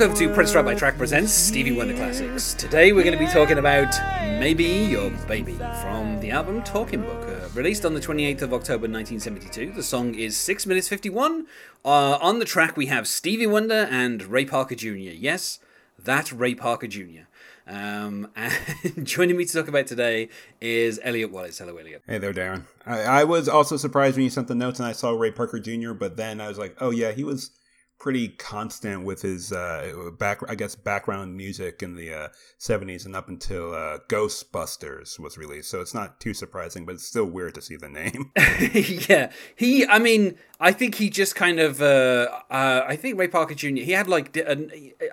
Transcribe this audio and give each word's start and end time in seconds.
Welcome 0.00 0.16
to 0.16 0.32
Prince 0.32 0.52
Track 0.52 0.64
by 0.64 0.74
Track 0.74 0.96
presents 0.96 1.30
Stevie 1.30 1.72
Wonder 1.72 1.92
Classics. 1.92 2.54
Today 2.54 2.90
we're 2.94 3.04
going 3.04 3.18
to 3.18 3.22
be 3.22 3.30
talking 3.30 3.58
about 3.58 3.94
Maybe 4.40 4.64
Your 4.64 5.10
Baby 5.28 5.52
from 5.82 6.18
the 6.20 6.30
album 6.30 6.62
Talking 6.62 7.02
Book, 7.02 7.28
uh, 7.28 7.50
released 7.52 7.84
on 7.84 7.92
the 7.92 8.00
28th 8.00 8.40
of 8.40 8.54
October 8.54 8.88
1972. 8.88 9.72
The 9.72 9.82
song 9.82 10.14
is 10.14 10.38
6 10.38 10.64
minutes 10.64 10.88
51. 10.88 11.46
Uh, 11.84 12.16
on 12.22 12.38
the 12.38 12.46
track 12.46 12.78
we 12.78 12.86
have 12.86 13.06
Stevie 13.06 13.46
Wonder 13.46 13.86
and 13.90 14.22
Ray 14.22 14.46
Parker 14.46 14.74
Jr. 14.74 14.88
Yes, 14.88 15.58
that 15.98 16.32
Ray 16.32 16.54
Parker 16.54 16.86
Jr. 16.86 17.24
Um, 17.66 18.30
and 18.36 19.06
joining 19.06 19.36
me 19.36 19.44
to 19.44 19.52
talk 19.52 19.68
about 19.68 19.86
today 19.86 20.30
is 20.62 20.98
Elliot 21.02 21.30
Wallace. 21.30 21.58
Hello, 21.58 21.76
Elliot. 21.76 22.02
Hey 22.06 22.16
there, 22.16 22.32
Darren. 22.32 22.62
I, 22.86 23.02
I 23.02 23.24
was 23.24 23.50
also 23.50 23.76
surprised 23.76 24.16
when 24.16 24.24
you 24.24 24.30
sent 24.30 24.48
the 24.48 24.54
notes 24.54 24.78
and 24.78 24.88
I 24.88 24.92
saw 24.92 25.10
Ray 25.10 25.30
Parker 25.30 25.58
Jr., 25.58 25.92
but 25.92 26.16
then 26.16 26.40
I 26.40 26.48
was 26.48 26.56
like, 26.56 26.74
oh 26.80 26.88
yeah, 26.88 27.12
he 27.12 27.22
was 27.22 27.50
pretty 28.00 28.28
constant 28.28 29.04
with 29.04 29.20
his 29.20 29.52
uh, 29.52 30.10
back, 30.18 30.40
I 30.48 30.54
guess, 30.54 30.74
background 30.74 31.36
music 31.36 31.82
in 31.82 31.94
the 31.94 32.12
uh, 32.12 32.28
70s 32.58 33.04
and 33.04 33.14
up 33.14 33.28
until 33.28 33.74
uh, 33.74 33.98
Ghostbusters 34.08 35.20
was 35.20 35.36
released. 35.36 35.70
So 35.70 35.82
it's 35.82 35.94
not 35.94 36.18
too 36.18 36.32
surprising, 36.32 36.86
but 36.86 36.94
it's 36.94 37.06
still 37.06 37.26
weird 37.26 37.54
to 37.56 37.62
see 37.62 37.76
the 37.76 37.90
name. 37.90 38.32
yeah, 39.08 39.30
he. 39.54 39.86
I 39.86 39.98
mean, 39.98 40.36
I 40.58 40.72
think 40.72 40.96
he 40.96 41.10
just 41.10 41.36
kind 41.36 41.60
of. 41.60 41.80
Uh, 41.80 42.28
uh, 42.50 42.84
I 42.88 42.96
think 42.96 43.18
Ray 43.18 43.28
Parker 43.28 43.54
Jr. 43.54 43.82
He 43.82 43.92
had 43.92 44.08
like. 44.08 44.36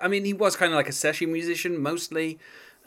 I 0.02 0.08
mean, 0.08 0.24
he 0.24 0.32
was 0.32 0.56
kind 0.56 0.72
of 0.72 0.76
like 0.76 0.88
a 0.88 0.92
session 0.92 1.30
musician 1.30 1.80
mostly. 1.80 2.38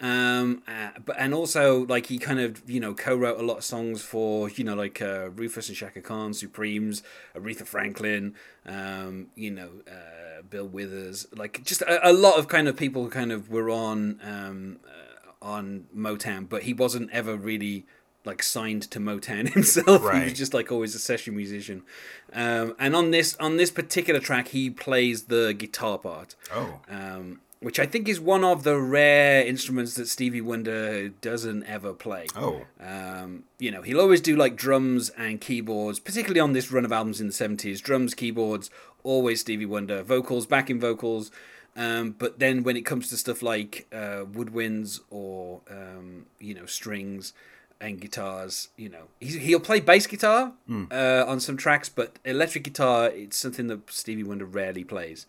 Um, 0.02 0.64
uh, 0.68 1.00
but 1.06 1.16
and 1.20 1.32
also 1.34 1.86
like 1.86 2.08
he 2.08 2.18
kind 2.18 2.40
of 2.40 2.68
you 2.68 2.80
know 2.80 2.96
co-wrote 2.96 3.40
a 3.40 3.44
lot 3.44 3.58
of 3.58 3.64
songs 3.64 4.02
for 4.02 4.50
you 4.50 4.64
know 4.64 4.74
like 4.74 5.00
uh, 5.00 5.30
Rufus 5.30 5.70
and 5.70 5.78
Chaka 5.78 6.02
Khan, 6.02 6.34
Supremes, 6.34 7.04
Aretha 7.36 7.68
Franklin, 7.68 8.34
um, 8.66 9.28
you 9.36 9.52
know 9.52 9.70
uh, 9.88 10.42
Bill 10.50 10.68
Withers, 10.68 11.28
like 11.36 11.64
just 11.64 11.84
a, 11.84 12.10
a 12.10 12.14
lot 12.14 12.40
of 12.40 12.48
kind 12.48 12.68
of 12.68 12.76
people 12.76 13.04
who 13.04 13.10
kind 13.12 13.32
of 13.32 13.50
were 13.52 13.70
on 13.70 14.20
um, 14.24 14.80
uh, 14.88 15.46
on 15.46 15.86
Motown, 15.96 16.50
but 16.50 16.64
he 16.64 16.74
wasn't 16.74 17.12
ever 17.12 17.36
really 17.36 17.86
like 18.26 18.42
signed 18.42 18.84
to 18.84 19.00
Motown 19.00 19.50
himself. 19.54 20.02
He 20.14 20.24
was 20.24 20.34
just 20.34 20.54
like 20.54 20.72
always 20.72 20.96
a 20.96 21.00
session 21.00 21.36
musician. 21.36 21.84
Um, 22.34 22.76
and 22.80 22.96
on 22.96 23.12
this 23.12 23.36
on 23.40 23.58
this 23.58 23.70
particular 23.70 24.20
track, 24.20 24.48
he 24.48 24.72
plays 24.72 25.26
the 25.26 25.54
guitar 25.54 26.00
part 26.00 26.36
oh. 26.52 26.80
um, 26.90 27.42
which 27.62 27.80
I 27.80 27.86
think 27.86 28.10
is 28.10 28.20
one 28.20 28.44
of 28.44 28.64
the 28.64 28.80
rare 28.80 29.46
instruments 29.46 29.94
that 29.94 30.08
Stevie 30.08 30.42
Wonder 30.42 31.10
doesn't 31.10 31.64
ever 31.66 31.94
play. 31.94 32.26
Oh. 32.36 32.64
Um, 32.80 33.44
you 33.60 33.70
know, 33.70 33.84
he'll 33.84 34.02
always 34.02 34.20
do 34.20 34.36
like 34.36 34.56
drums 34.56 35.10
and 35.12 35.40
keyboards, 35.40 36.00
particularly 36.00 36.40
on 36.40 36.54
this 36.54 36.72
run 36.72 36.86
of 36.86 36.92
albums 36.92 37.22
in 37.22 37.28
the 37.28 37.34
70s. 37.34 37.80
Drums, 37.80 38.16
keyboards, 38.16 38.72
always 39.04 39.42
Stevie 39.42 39.68
Wonder. 39.68 40.02
Vocals, 40.02 40.48
backing 40.48 40.80
vocals. 40.80 41.30
Um, 41.76 42.16
but 42.18 42.40
then 42.40 42.64
when 42.64 42.76
it 42.76 42.82
comes 42.82 43.10
to 43.10 43.18
stuff 43.18 43.44
like 43.44 43.88
uh, 43.94 44.26
woodwinds 44.26 45.00
or, 45.12 45.62
um, 45.70 46.26
you 46.40 46.56
know, 46.56 46.66
strings 46.66 47.32
and 47.80 48.02
guitars, 48.02 48.70
you 48.76 48.90
know, 48.90 49.04
he's, 49.20 49.36
he'll 49.36 49.60
play 49.60 49.80
bass 49.80 50.08
guitar 50.08 50.54
uh, 50.92 51.26
on 51.28 51.40
some 51.40 51.58
tracks, 51.58 51.90
but 51.90 52.18
electric 52.26 52.64
guitar, 52.64 53.08
it's 53.10 53.38
something 53.38 53.68
that 53.68 53.92
Stevie 53.92 54.24
Wonder 54.24 54.46
rarely 54.46 54.84
plays. 54.84 55.28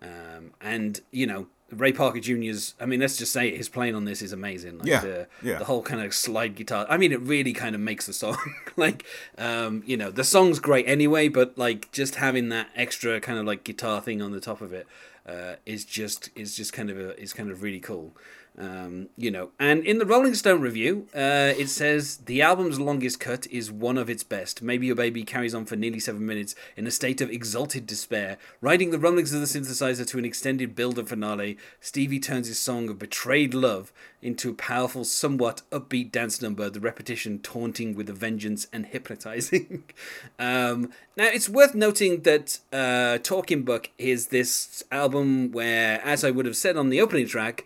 Um, 0.00 0.52
and, 0.60 1.00
you 1.10 1.26
know, 1.26 1.46
Ray 1.72 1.92
Parker 1.92 2.20
Jr.'s, 2.20 2.74
I 2.78 2.86
mean, 2.86 3.00
let's 3.00 3.16
just 3.16 3.32
say 3.32 3.48
it, 3.48 3.56
his 3.56 3.68
playing 3.68 3.94
on 3.94 4.04
this 4.04 4.20
is 4.22 4.32
amazing. 4.32 4.78
Like 4.78 4.86
Yeah, 4.86 5.00
the, 5.00 5.26
yeah. 5.42 5.58
the 5.58 5.64
whole 5.64 5.82
kind 5.82 6.02
of 6.02 6.14
slide 6.14 6.54
guitar. 6.54 6.86
I 6.88 6.98
mean, 6.98 7.12
it 7.12 7.20
really 7.20 7.52
kind 7.52 7.74
of 7.74 7.80
makes 7.80 8.06
the 8.06 8.12
song. 8.12 8.36
like, 8.76 9.04
um, 9.38 9.82
you 9.86 9.96
know, 9.96 10.10
the 10.10 10.24
song's 10.24 10.58
great 10.58 10.86
anyway, 10.86 11.28
but 11.28 11.56
like 11.56 11.90
just 11.92 12.16
having 12.16 12.50
that 12.50 12.68
extra 12.76 13.20
kind 13.20 13.38
of 13.38 13.46
like 13.46 13.64
guitar 13.64 14.00
thing 14.00 14.20
on 14.20 14.32
the 14.32 14.40
top 14.40 14.60
of 14.60 14.72
it 14.72 14.86
uh, 15.26 15.54
is 15.64 15.84
just 15.84 16.30
is 16.34 16.56
just 16.56 16.72
kind 16.72 16.90
of 16.90 16.98
a, 16.98 17.20
is 17.20 17.32
kind 17.32 17.50
of 17.50 17.62
really 17.62 17.80
cool. 17.80 18.14
Um, 18.58 19.08
you 19.16 19.30
know, 19.30 19.50
and 19.58 19.82
in 19.84 19.98
the 19.98 20.04
Rolling 20.04 20.34
Stone 20.34 20.60
review, 20.60 21.06
uh, 21.14 21.54
it 21.56 21.70
says 21.70 22.18
the 22.18 22.42
album's 22.42 22.78
longest 22.78 23.18
cut 23.18 23.46
is 23.46 23.72
one 23.72 23.96
of 23.96 24.10
its 24.10 24.22
best. 24.22 24.60
Maybe 24.60 24.86
Your 24.86 24.96
Baby 24.96 25.24
carries 25.24 25.54
on 25.54 25.64
for 25.64 25.74
nearly 25.74 25.98
seven 25.98 26.26
minutes 26.26 26.54
in 26.76 26.86
a 26.86 26.90
state 26.90 27.22
of 27.22 27.30
exalted 27.30 27.86
despair. 27.86 28.36
Riding 28.60 28.90
the 28.90 28.98
rumblings 28.98 29.32
of 29.32 29.40
the 29.40 29.46
synthesizer 29.46 30.06
to 30.06 30.18
an 30.18 30.26
extended 30.26 30.74
build-up 30.74 31.08
finale, 31.08 31.56
Stevie 31.80 32.20
turns 32.20 32.48
his 32.48 32.58
song 32.58 32.90
of 32.90 32.98
betrayed 32.98 33.54
love 33.54 33.90
into 34.20 34.50
a 34.50 34.54
powerful, 34.54 35.04
somewhat 35.04 35.62
upbeat 35.70 36.12
dance 36.12 36.42
number, 36.42 36.68
the 36.68 36.78
repetition 36.78 37.38
taunting 37.38 37.94
with 37.96 38.10
a 38.10 38.12
vengeance 38.12 38.66
and 38.70 38.84
hypnotizing. 38.86 39.82
um, 40.38 40.90
now, 41.16 41.26
it's 41.26 41.48
worth 41.48 41.74
noting 41.74 42.20
that 42.22 42.58
uh, 42.70 43.16
Talking 43.22 43.62
Book 43.62 43.90
is 43.96 44.26
this 44.26 44.84
album 44.92 45.52
where, 45.52 46.02
as 46.04 46.22
I 46.22 46.30
would 46.30 46.44
have 46.44 46.56
said 46.56 46.76
on 46.76 46.90
the 46.90 47.00
opening 47.00 47.26
track, 47.26 47.64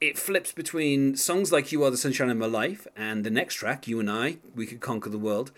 it 0.00 0.18
flips 0.18 0.52
between 0.52 1.16
songs 1.16 1.52
like 1.52 1.72
You 1.72 1.84
Are 1.84 1.90
the 1.90 1.96
Sunshine 1.96 2.30
of 2.30 2.36
My 2.36 2.46
Life 2.46 2.86
and 2.96 3.24
the 3.24 3.30
next 3.30 3.54
track, 3.54 3.86
You 3.86 4.00
and 4.00 4.10
I, 4.10 4.38
We 4.54 4.66
Could 4.66 4.80
Conquer 4.80 5.10
the 5.10 5.18
World, 5.18 5.52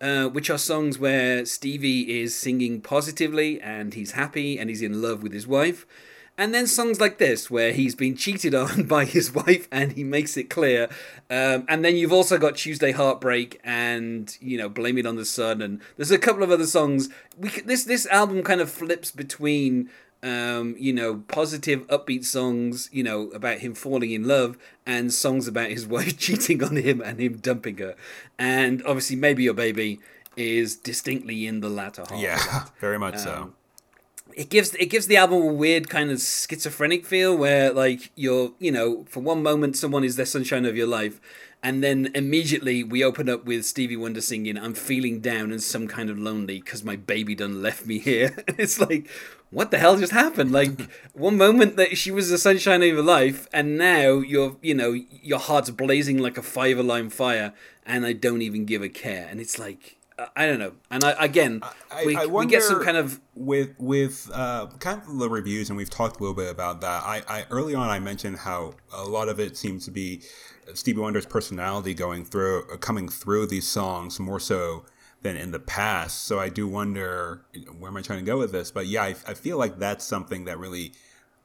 uh, 0.00 0.26
which 0.26 0.50
are 0.50 0.58
songs 0.58 0.98
where 0.98 1.44
Stevie 1.46 2.20
is 2.20 2.36
singing 2.36 2.80
positively 2.80 3.60
and 3.60 3.94
he's 3.94 4.12
happy 4.12 4.58
and 4.58 4.68
he's 4.68 4.82
in 4.82 5.00
love 5.00 5.22
with 5.22 5.32
his 5.32 5.46
wife. 5.46 5.86
And 6.38 6.52
then 6.52 6.66
songs 6.66 7.00
like 7.00 7.16
this, 7.16 7.50
where 7.50 7.72
he's 7.72 7.94
been 7.94 8.14
cheated 8.16 8.54
on 8.54 8.84
by 8.84 9.04
his 9.06 9.32
wife 9.32 9.68
and 9.72 9.92
he 9.92 10.04
makes 10.04 10.36
it 10.36 10.50
clear. 10.50 10.88
Um, 11.30 11.64
and 11.68 11.84
then 11.84 11.96
you've 11.96 12.12
also 12.12 12.36
got 12.36 12.56
Tuesday 12.56 12.92
Heartbreak 12.92 13.60
and, 13.64 14.36
you 14.40 14.58
know, 14.58 14.68
Blame 14.68 14.98
It 14.98 15.06
on 15.06 15.16
the 15.16 15.24
Sun. 15.24 15.62
And 15.62 15.80
there's 15.96 16.10
a 16.10 16.18
couple 16.18 16.42
of 16.42 16.50
other 16.50 16.66
songs. 16.66 17.08
We 17.38 17.48
this, 17.64 17.84
this 17.84 18.06
album 18.06 18.42
kind 18.42 18.60
of 18.60 18.70
flips 18.70 19.10
between 19.10 19.88
um, 20.22 20.74
you 20.78 20.92
know, 20.92 21.24
positive, 21.28 21.86
upbeat 21.88 22.24
songs, 22.24 22.88
you 22.92 23.02
know, 23.02 23.30
about 23.30 23.58
him 23.58 23.74
falling 23.74 24.10
in 24.10 24.24
love, 24.26 24.56
and 24.84 25.12
songs 25.12 25.46
about 25.46 25.70
his 25.70 25.86
wife 25.94 26.18
cheating 26.18 26.62
on 26.62 26.76
him 26.76 27.00
and 27.00 27.20
him 27.20 27.36
dumping 27.36 27.78
her. 27.78 27.94
And 28.38 28.82
obviously, 28.84 29.16
Maybe 29.16 29.44
Your 29.44 29.54
Baby 29.54 30.00
is 30.36 30.76
distinctly 30.76 31.46
in 31.46 31.60
the 31.60 31.68
latter 31.68 32.04
half. 32.08 32.20
Yeah, 32.20 32.66
very 32.80 32.98
much 32.98 33.18
so. 33.18 33.34
Um, 33.34 33.54
It 34.34 34.50
gives 34.50 34.74
it 34.74 34.86
gives 34.86 35.06
the 35.06 35.16
album 35.16 35.40
a 35.42 35.52
weird 35.52 35.88
kind 35.88 36.10
of 36.10 36.20
schizophrenic 36.20 37.06
feel 37.06 37.34
where 37.34 37.72
like 37.72 38.10
you're 38.16 38.52
you 38.58 38.70
know 38.70 39.06
for 39.08 39.20
one 39.20 39.42
moment 39.42 39.76
someone 39.76 40.04
is 40.04 40.16
the 40.16 40.26
sunshine 40.26 40.66
of 40.66 40.76
your 40.76 40.86
life 40.86 41.20
and 41.62 41.82
then 41.82 42.10
immediately 42.14 42.84
we 42.84 43.02
open 43.02 43.30
up 43.30 43.46
with 43.46 43.64
Stevie 43.64 43.96
Wonder 43.96 44.20
singing 44.20 44.58
I'm 44.58 44.74
feeling 44.74 45.20
down 45.20 45.52
and 45.52 45.62
some 45.62 45.88
kind 45.88 46.10
of 46.10 46.18
lonely 46.18 46.60
because 46.60 46.84
my 46.84 46.96
baby 46.96 47.34
done 47.34 47.62
left 47.62 47.86
me 47.86 47.98
here 47.98 48.34
and 48.48 48.60
it's 48.60 48.78
like 48.78 49.08
what 49.50 49.70
the 49.70 49.78
hell 49.78 49.96
just 49.96 50.12
happened 50.12 50.50
like 50.52 50.88
one 51.12 51.36
moment 51.36 51.76
that 51.76 51.96
she 51.96 52.10
was 52.10 52.30
the 52.30 52.38
sunshine 52.38 52.82
of 52.82 52.88
your 52.88 53.02
life 53.02 53.46
and 53.52 53.78
now 53.78 54.14
you're 54.18 54.56
you 54.62 54.74
know 54.74 54.92
your 54.92 55.38
heart's 55.38 55.70
blazing 55.70 56.18
like 56.18 56.36
a 56.36 56.42
five 56.42 56.78
alarm 56.78 57.10
fire 57.10 57.52
and 57.84 58.04
I 58.04 58.12
don't 58.12 58.42
even 58.42 58.64
give 58.64 58.82
a 58.82 58.88
care 58.88 59.26
and 59.30 59.40
it's 59.40 59.58
like 59.58 59.96
I- 60.34 60.46
don't 60.46 60.58
know 60.58 60.72
and 60.90 61.04
I 61.04 61.10
again 61.24 61.60
I- 61.90 62.04
we, 62.06 62.16
I 62.16 62.26
we 62.26 62.46
get 62.46 62.62
some 62.62 62.82
kind 62.82 62.96
of 62.96 63.20
with 63.34 63.70
with 63.78 64.30
uh, 64.32 64.66
kind 64.80 65.00
of 65.06 65.18
the 65.18 65.28
reviews, 65.30 65.68
and 65.70 65.76
we've 65.76 65.90
talked 65.90 66.16
a 66.18 66.20
little 66.20 66.34
bit 66.34 66.50
about 66.50 66.80
that. 66.80 67.02
I, 67.04 67.22
I 67.28 67.44
early 67.50 67.74
on 67.74 67.88
I 67.88 67.98
mentioned 67.98 68.38
how 68.38 68.74
a 68.92 69.04
lot 69.04 69.28
of 69.28 69.38
it 69.40 69.56
seems 69.58 69.84
to 69.84 69.90
be 69.90 70.22
Stevie 70.74 71.00
Wonder's 71.00 71.26
personality 71.26 71.92
going 71.94 72.24
through, 72.24 72.64
uh, 72.72 72.76
coming 72.78 73.08
through 73.08 73.46
these 73.46 73.66
songs 73.68 74.18
more 74.18 74.40
so 74.40 74.84
than 75.22 75.36
in 75.36 75.50
the 75.50 75.58
past. 75.58 76.24
So 76.24 76.38
I 76.38 76.48
do 76.48 76.68
wonder 76.68 77.42
where 77.78 77.90
am 77.90 77.96
I 77.96 78.02
trying 78.02 78.20
to 78.20 78.24
go 78.24 78.38
with 78.38 78.52
this? 78.52 78.70
But 78.70 78.86
yeah, 78.86 79.02
I, 79.02 79.08
I 79.26 79.34
feel 79.34 79.58
like 79.58 79.78
that's 79.78 80.04
something 80.04 80.44
that 80.44 80.58
really 80.58 80.92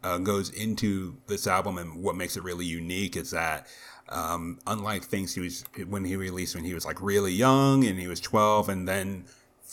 uh, 0.04 0.18
goes 0.18 0.50
into 0.50 1.18
this 1.28 1.48
album, 1.48 1.78
and 1.78 2.04
what 2.04 2.16
makes 2.16 2.38
it 2.38 2.44
really 2.44 2.66
unique 2.66 3.16
is 3.16 3.32
that. 3.32 3.68
Um, 4.10 4.60
unlike 4.68 5.04
things 5.04 5.36
he 5.36 5.40
was 5.40 5.64
when 5.88 6.04
he 6.04 6.18
released 6.18 6.54
when 6.54 6.66
he 6.66 6.74
was 6.74 6.86
like 6.86 7.02
really 7.02 7.32
young 7.32 7.86
and 7.86 7.98
he 7.98 8.08
was 8.08 8.20
12 8.20 8.68
and 8.68 8.86
then 8.86 9.24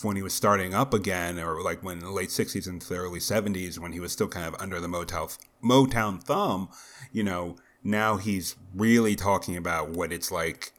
when 0.04 0.16
he 0.16 0.22
was 0.22 0.34
starting 0.34 0.74
up 0.74 0.94
again, 0.94 1.38
or 1.38 1.62
like 1.62 1.82
when 1.82 1.98
the 1.98 2.10
late 2.10 2.28
'60s 2.28 2.68
into 2.68 2.88
the 2.88 2.96
early 2.96 3.18
'70s, 3.18 3.78
when 3.78 3.92
he 3.92 4.00
was 4.00 4.12
still 4.12 4.28
kind 4.28 4.46
of 4.46 4.60
under 4.60 4.80
the 4.80 4.88
Motown 4.88 5.36
Motown 5.62 6.22
thumb, 6.22 6.68
you 7.12 7.24
know, 7.24 7.56
now 7.82 8.16
he's 8.16 8.56
really 8.74 9.16
talking 9.16 9.56
about 9.56 9.90
what 9.90 10.12
it's 10.12 10.30
like, 10.30 10.72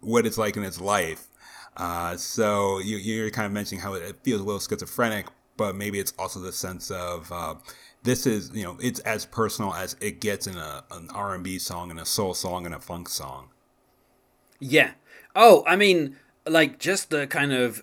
what 0.00 0.26
it's 0.26 0.38
like 0.38 0.56
in 0.56 0.62
his 0.62 0.80
life. 0.80 1.26
Uh, 1.76 2.16
so 2.16 2.78
you, 2.78 2.96
you're 2.96 3.30
kind 3.30 3.46
of 3.46 3.52
mentioning 3.52 3.82
how 3.82 3.94
it 3.94 4.16
feels 4.22 4.40
a 4.40 4.44
little 4.44 4.60
schizophrenic, 4.60 5.26
but 5.56 5.74
maybe 5.74 5.98
it's 5.98 6.12
also 6.18 6.40
the 6.40 6.52
sense 6.52 6.90
of 6.90 7.30
uh, 7.32 7.54
this 8.02 8.26
is 8.26 8.50
you 8.54 8.62
know 8.62 8.76
it's 8.80 9.00
as 9.00 9.26
personal 9.26 9.72
as 9.74 9.96
it 10.00 10.20
gets 10.20 10.46
in 10.46 10.56
a 10.56 10.84
an 10.92 11.08
R&B 11.12 11.58
song 11.58 11.90
and 11.90 11.98
a 11.98 12.04
soul 12.04 12.34
song 12.34 12.66
and 12.66 12.74
a 12.74 12.80
funk 12.80 13.08
song. 13.08 13.48
Yeah. 14.60 14.92
Oh, 15.34 15.64
I 15.66 15.74
mean, 15.74 16.16
like 16.46 16.78
just 16.78 17.10
the 17.10 17.26
kind 17.26 17.52
of 17.52 17.82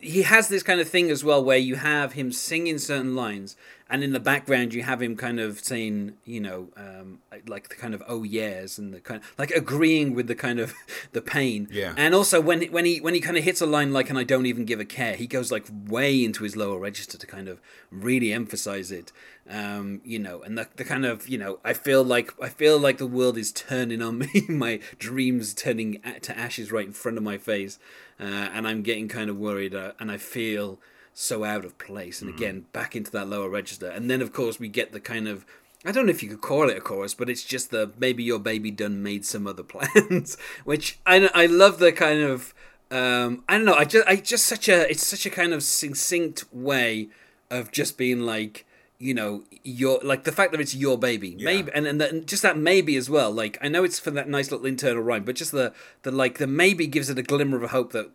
he 0.00 0.22
has 0.22 0.48
this 0.48 0.62
kind 0.62 0.80
of 0.80 0.88
thing 0.88 1.10
as 1.10 1.22
well 1.22 1.44
where 1.44 1.58
you 1.58 1.76
have 1.76 2.14
him 2.14 2.32
singing 2.32 2.78
certain 2.78 3.14
lines 3.14 3.56
and 3.90 4.04
in 4.04 4.12
the 4.12 4.20
background 4.20 4.74
you 4.74 4.82
have 4.82 5.00
him 5.00 5.16
kind 5.16 5.40
of 5.40 5.60
saying 5.60 6.14
you 6.24 6.40
know 6.40 6.68
um, 6.76 7.20
like 7.46 7.68
the 7.68 7.74
kind 7.74 7.94
of 7.94 8.02
oh 8.06 8.22
yes 8.22 8.78
and 8.78 8.92
the 8.92 9.00
kind 9.00 9.20
of, 9.20 9.34
like 9.38 9.50
agreeing 9.50 10.14
with 10.14 10.26
the 10.26 10.34
kind 10.34 10.60
of 10.60 10.74
the 11.12 11.22
pain. 11.22 11.68
Yeah. 11.70 11.94
and 11.96 12.14
also 12.14 12.40
when 12.40 12.62
when 12.64 12.84
he 12.84 13.00
when 13.00 13.14
he 13.14 13.20
kind 13.20 13.36
of 13.36 13.44
hits 13.44 13.60
a 13.60 13.66
line 13.66 13.92
like 13.92 14.10
and 14.10 14.18
I 14.18 14.24
don't 14.24 14.46
even 14.46 14.64
give 14.64 14.80
a 14.80 14.84
care 14.84 15.14
he 15.14 15.26
goes 15.26 15.50
like 15.50 15.66
way 15.86 16.24
into 16.24 16.44
his 16.44 16.56
lower 16.56 16.78
register 16.78 17.18
to 17.18 17.26
kind 17.26 17.48
of 17.48 17.60
really 17.90 18.32
emphasize 18.32 18.90
it. 18.90 19.12
Um, 19.50 20.02
you 20.04 20.18
know 20.18 20.42
and 20.42 20.58
the, 20.58 20.68
the 20.76 20.84
kind 20.84 21.06
of 21.06 21.26
you 21.28 21.38
know 21.38 21.58
I 21.64 21.72
feel 21.72 22.04
like 22.04 22.34
I 22.42 22.48
feel 22.48 22.78
like 22.78 22.98
the 22.98 23.06
world 23.06 23.38
is 23.38 23.52
turning 23.52 24.02
on 24.02 24.18
me. 24.34 24.44
My 24.48 24.80
dreams 24.98 25.54
turning 25.54 26.02
to 26.22 26.38
ashes 26.38 26.70
right 26.70 26.86
in 26.86 26.92
front 26.92 27.16
of 27.16 27.24
my 27.24 27.38
face. 27.38 27.78
Uh, 28.20 28.24
and 28.52 28.66
I'm 28.66 28.82
getting 28.82 29.06
kind 29.06 29.30
of 29.30 29.36
worried 29.36 29.76
uh, 29.76 29.92
and 30.00 30.10
I 30.10 30.16
feel 30.16 30.80
so 31.20 31.42
out 31.42 31.64
of 31.64 31.76
place 31.78 32.22
and 32.22 32.32
again 32.32 32.64
back 32.72 32.94
into 32.94 33.10
that 33.10 33.28
lower 33.28 33.48
register. 33.48 33.88
And 33.88 34.08
then 34.08 34.22
of 34.22 34.32
course 34.32 34.60
we 34.60 34.68
get 34.68 34.92
the 34.92 35.00
kind 35.00 35.26
of 35.26 35.44
I 35.84 35.90
don't 35.90 36.06
know 36.06 36.10
if 36.10 36.22
you 36.22 36.28
could 36.28 36.40
call 36.40 36.70
it 36.70 36.76
a 36.76 36.80
chorus, 36.80 37.14
but 37.14 37.28
it's 37.28 37.42
just 37.42 37.72
the 37.72 37.90
maybe 37.98 38.22
your 38.22 38.38
baby 38.38 38.70
done 38.70 39.02
made 39.02 39.26
some 39.26 39.44
other 39.44 39.62
plans, 39.64 40.36
which 40.64 41.00
I 41.04 41.28
I 41.34 41.46
love 41.46 41.80
the 41.80 41.90
kind 41.90 42.20
of 42.20 42.54
um, 42.92 43.42
I 43.48 43.56
don't 43.56 43.66
know 43.66 43.74
I 43.74 43.84
just 43.84 44.06
I 44.06 44.14
just 44.14 44.46
such 44.46 44.68
a 44.68 44.88
it's 44.88 45.04
such 45.04 45.26
a 45.26 45.30
kind 45.30 45.52
of 45.52 45.64
succinct 45.64 46.44
way 46.52 47.08
of 47.50 47.72
just 47.72 47.98
being 47.98 48.20
like 48.20 48.64
you 48.98 49.12
know 49.12 49.42
your 49.64 49.98
like 50.04 50.22
the 50.22 50.30
fact 50.30 50.52
that 50.52 50.60
it's 50.60 50.74
your 50.76 50.96
baby. 50.96 51.36
Maybe 51.40 51.72
and 51.74 51.84
and, 51.84 52.00
that, 52.00 52.12
and 52.12 52.28
just 52.28 52.42
that 52.42 52.56
maybe 52.56 52.94
as 52.94 53.10
well. 53.10 53.32
Like 53.32 53.58
I 53.60 53.66
know 53.66 53.82
it's 53.82 53.98
for 53.98 54.12
that 54.12 54.28
nice 54.28 54.52
little 54.52 54.66
internal 54.66 55.02
rhyme, 55.02 55.24
but 55.24 55.34
just 55.34 55.50
the 55.50 55.72
the 56.02 56.12
like 56.12 56.38
the 56.38 56.46
maybe 56.46 56.86
gives 56.86 57.10
it 57.10 57.18
a 57.18 57.24
glimmer 57.24 57.56
of 57.56 57.64
a 57.64 57.68
hope 57.68 57.92
that 57.92 58.12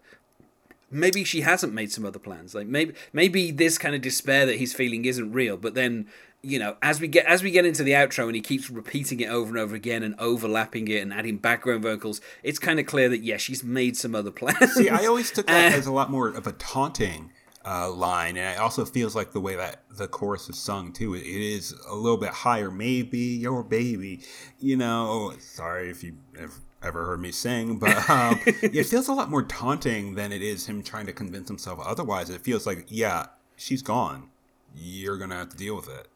maybe 0.94 1.24
she 1.24 1.42
hasn't 1.42 1.74
made 1.74 1.92
some 1.92 2.06
other 2.06 2.20
plans. 2.20 2.54
Like 2.56 2.68
maybe 2.68 2.94
maybe 3.12 3.52
this 3.52 3.78
kind 3.78 3.96
of 3.96 4.02
despair 4.02 4.46
that 4.46 4.58
he's 4.58 4.74
feeling 4.74 5.06
isn't 5.06 5.32
real 5.32 5.58
but 5.58 5.74
then 5.74 6.08
you 6.42 6.60
know 6.60 6.76
as 6.82 7.00
we 7.00 7.08
get 7.08 7.26
as 7.26 7.42
we 7.42 7.52
get 7.52 7.66
into 7.66 7.84
the 7.84 7.92
outro 7.92 8.26
and 8.26 8.36
he 8.36 8.42
keeps 8.42 8.70
repeating 8.70 9.20
it 9.20 9.30
over 9.30 9.50
and 9.50 9.58
over 9.58 9.76
again 9.76 10.04
and 10.04 10.16
overlapping 10.20 10.88
it 10.88 11.02
and 11.02 11.14
adding 11.14 11.38
background 11.38 11.82
vocals 11.82 12.22
it's 12.44 12.60
kind 12.60 12.80
of 12.80 12.86
clear 12.86 13.10
that 13.10 13.24
yeah 13.24 13.38
she's 13.38 13.64
made 13.64 13.96
some 13.98 14.14
other 14.14 14.32
plans. 14.32 14.74
See, 14.74 14.90
I 14.90 15.06
always 15.06 15.32
took 15.32 15.48
that 15.48 15.54
Uh, 15.74 15.78
as 15.78 15.88
a 15.88 15.92
lot 15.92 16.12
more 16.12 16.28
of 16.28 16.46
a 16.48 16.52
taunting 16.54 17.32
uh, 17.66 17.90
line, 17.92 18.38
and 18.38 18.56
it 18.56 18.60
also 18.60 18.86
feels 18.86 19.16
like 19.16 19.32
the 19.32 19.40
way 19.40 19.56
that 19.56 19.84
the 19.90 20.08
chorus 20.08 20.50
is 20.50 20.58
sung 20.58 20.92
too. 20.92 21.14
It, 21.16 21.24
is 21.26 21.74
a 21.90 21.96
little 21.96 22.18
bit 22.18 22.30
higher. 22.30 22.70
Maybe 22.72 23.20
your 23.20 23.64
baby, 23.64 24.22
you 24.60 24.78
know. 24.78 25.34
Sorry 25.40 25.90
if 25.90 26.04
you 26.04 26.16
have 26.40 26.54
ever 26.82 27.06
heard 27.06 27.22
me 27.22 27.32
sing, 27.32 27.80
but 27.80 28.10
um, 28.10 28.40
it 28.46 28.86
feels 28.86 29.08
a 29.08 29.14
lot 29.14 29.30
more 29.30 29.44
taunting 29.44 30.16
than 30.16 30.32
it 30.32 30.42
is 30.42 30.66
him 30.66 30.84
trying 30.84 31.06
to 31.06 31.14
convince 31.14 31.48
himself 31.48 31.80
otherwise. 31.86 32.30
It 32.30 32.42
feels 32.42 32.66
like, 32.68 32.86
yeah, 32.90 33.28
she's 33.56 33.82
gone. 33.82 34.30
You're 34.76 35.18
gonna 35.18 35.36
have 35.36 35.50
to 35.50 35.58
deal 35.58 35.76
with 35.76 35.88
it. 35.90 36.08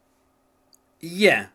yeah 1.00 1.48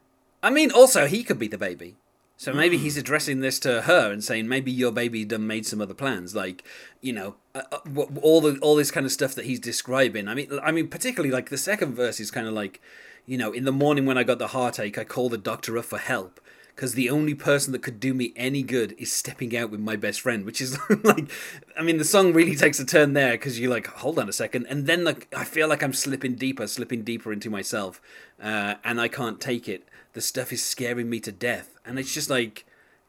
i 0.43 0.51
mean 0.51 0.71
also 0.71 1.07
he 1.07 1.25
could 1.25 1.39
be 1.39 1.49
the 1.49 1.59
baby 1.59 1.97
so 2.37 2.53
maybe 2.53 2.77
Mm. 2.77 2.81
he's 2.81 2.97
addressing 2.97 3.41
this 3.41 3.59
to 3.61 3.83
her 3.83 4.11
and 4.13 4.25
saying 4.25 4.49
maybe 4.49 4.73
your 4.73 4.91
baby 4.93 5.25
done 5.25 5.47
made 5.47 5.67
some 5.67 5.81
other 5.81 5.95
plans 5.95 6.35
like 6.35 6.65
you 7.01 7.13
know 7.13 7.37
uh, 7.55 7.63
uh, 7.71 8.05
all 8.21 8.41
the 8.41 8.59
all 8.61 8.75
this 8.77 8.91
kind 8.91 9.07
of 9.07 9.13
stuff 9.13 9.35
that 9.35 9.45
he's 9.45 9.61
describing 9.61 10.29
i 10.29 10.35
mean 10.35 10.49
i 10.63 10.73
mean 10.73 10.89
particularly 10.89 11.33
like 11.33 11.51
the 11.51 11.59
second 11.59 11.95
verse 11.95 12.19
is 12.21 12.31
kind 12.31 12.47
of 12.47 12.55
like 12.55 12.81
you 13.27 13.37
know 13.39 13.53
in 13.53 13.65
the 13.65 13.73
morning 13.73 14.07
when 14.07 14.19
i 14.19 14.25
got 14.25 14.39
the 14.39 14.49
heartache 14.49 14.99
i 14.99 15.05
called 15.05 15.33
the 15.33 15.39
doctor 15.39 15.77
up 15.79 15.85
for 15.85 15.99
help 15.99 16.41
because 16.75 16.95
the 16.95 17.11
only 17.11 17.35
person 17.35 17.71
that 17.73 17.83
could 17.83 18.01
do 18.01 18.15
me 18.15 18.33
any 18.35 18.63
good 18.63 18.95
is 18.99 19.13
stepping 19.13 19.55
out 19.55 19.71
with 19.71 19.79
my 19.79 19.95
best 19.95 20.21
friend 20.23 20.45
which 20.45 20.61
is 20.61 20.79
like 21.05 21.31
i 21.79 21.83
mean 21.83 21.99
the 21.99 22.05
song 22.05 22.33
really 22.33 22.57
takes 22.57 22.81
a 22.81 22.85
turn 22.85 23.13
there 23.13 23.33
because 23.33 23.61
you're 23.61 23.71
like 23.71 23.87
hold 23.89 24.19
on 24.19 24.29
a 24.29 24.33
second 24.33 24.67
and 24.69 24.87
then 24.87 25.05
like 25.05 25.29
i 25.37 25.45
feel 25.45 25.69
like 25.69 25.83
i'm 25.83 25.93
slipping 25.93 26.35
deeper 26.35 26.67
slipping 26.67 27.03
deeper 27.05 27.33
into 27.33 27.51
myself 27.51 28.01
uh, 28.43 28.75
and 28.85 29.01
i 29.01 29.07
can't 29.07 29.39
take 29.41 29.69
it 29.69 29.87
the 30.13 30.21
stuff 30.21 30.53
is 30.53 30.63
scaring 30.65 31.09
me 31.11 31.21
to 31.21 31.33
death 31.33 31.77
and 31.85 31.99
it's 31.99 32.13
just 32.15 32.31
like 32.31 32.65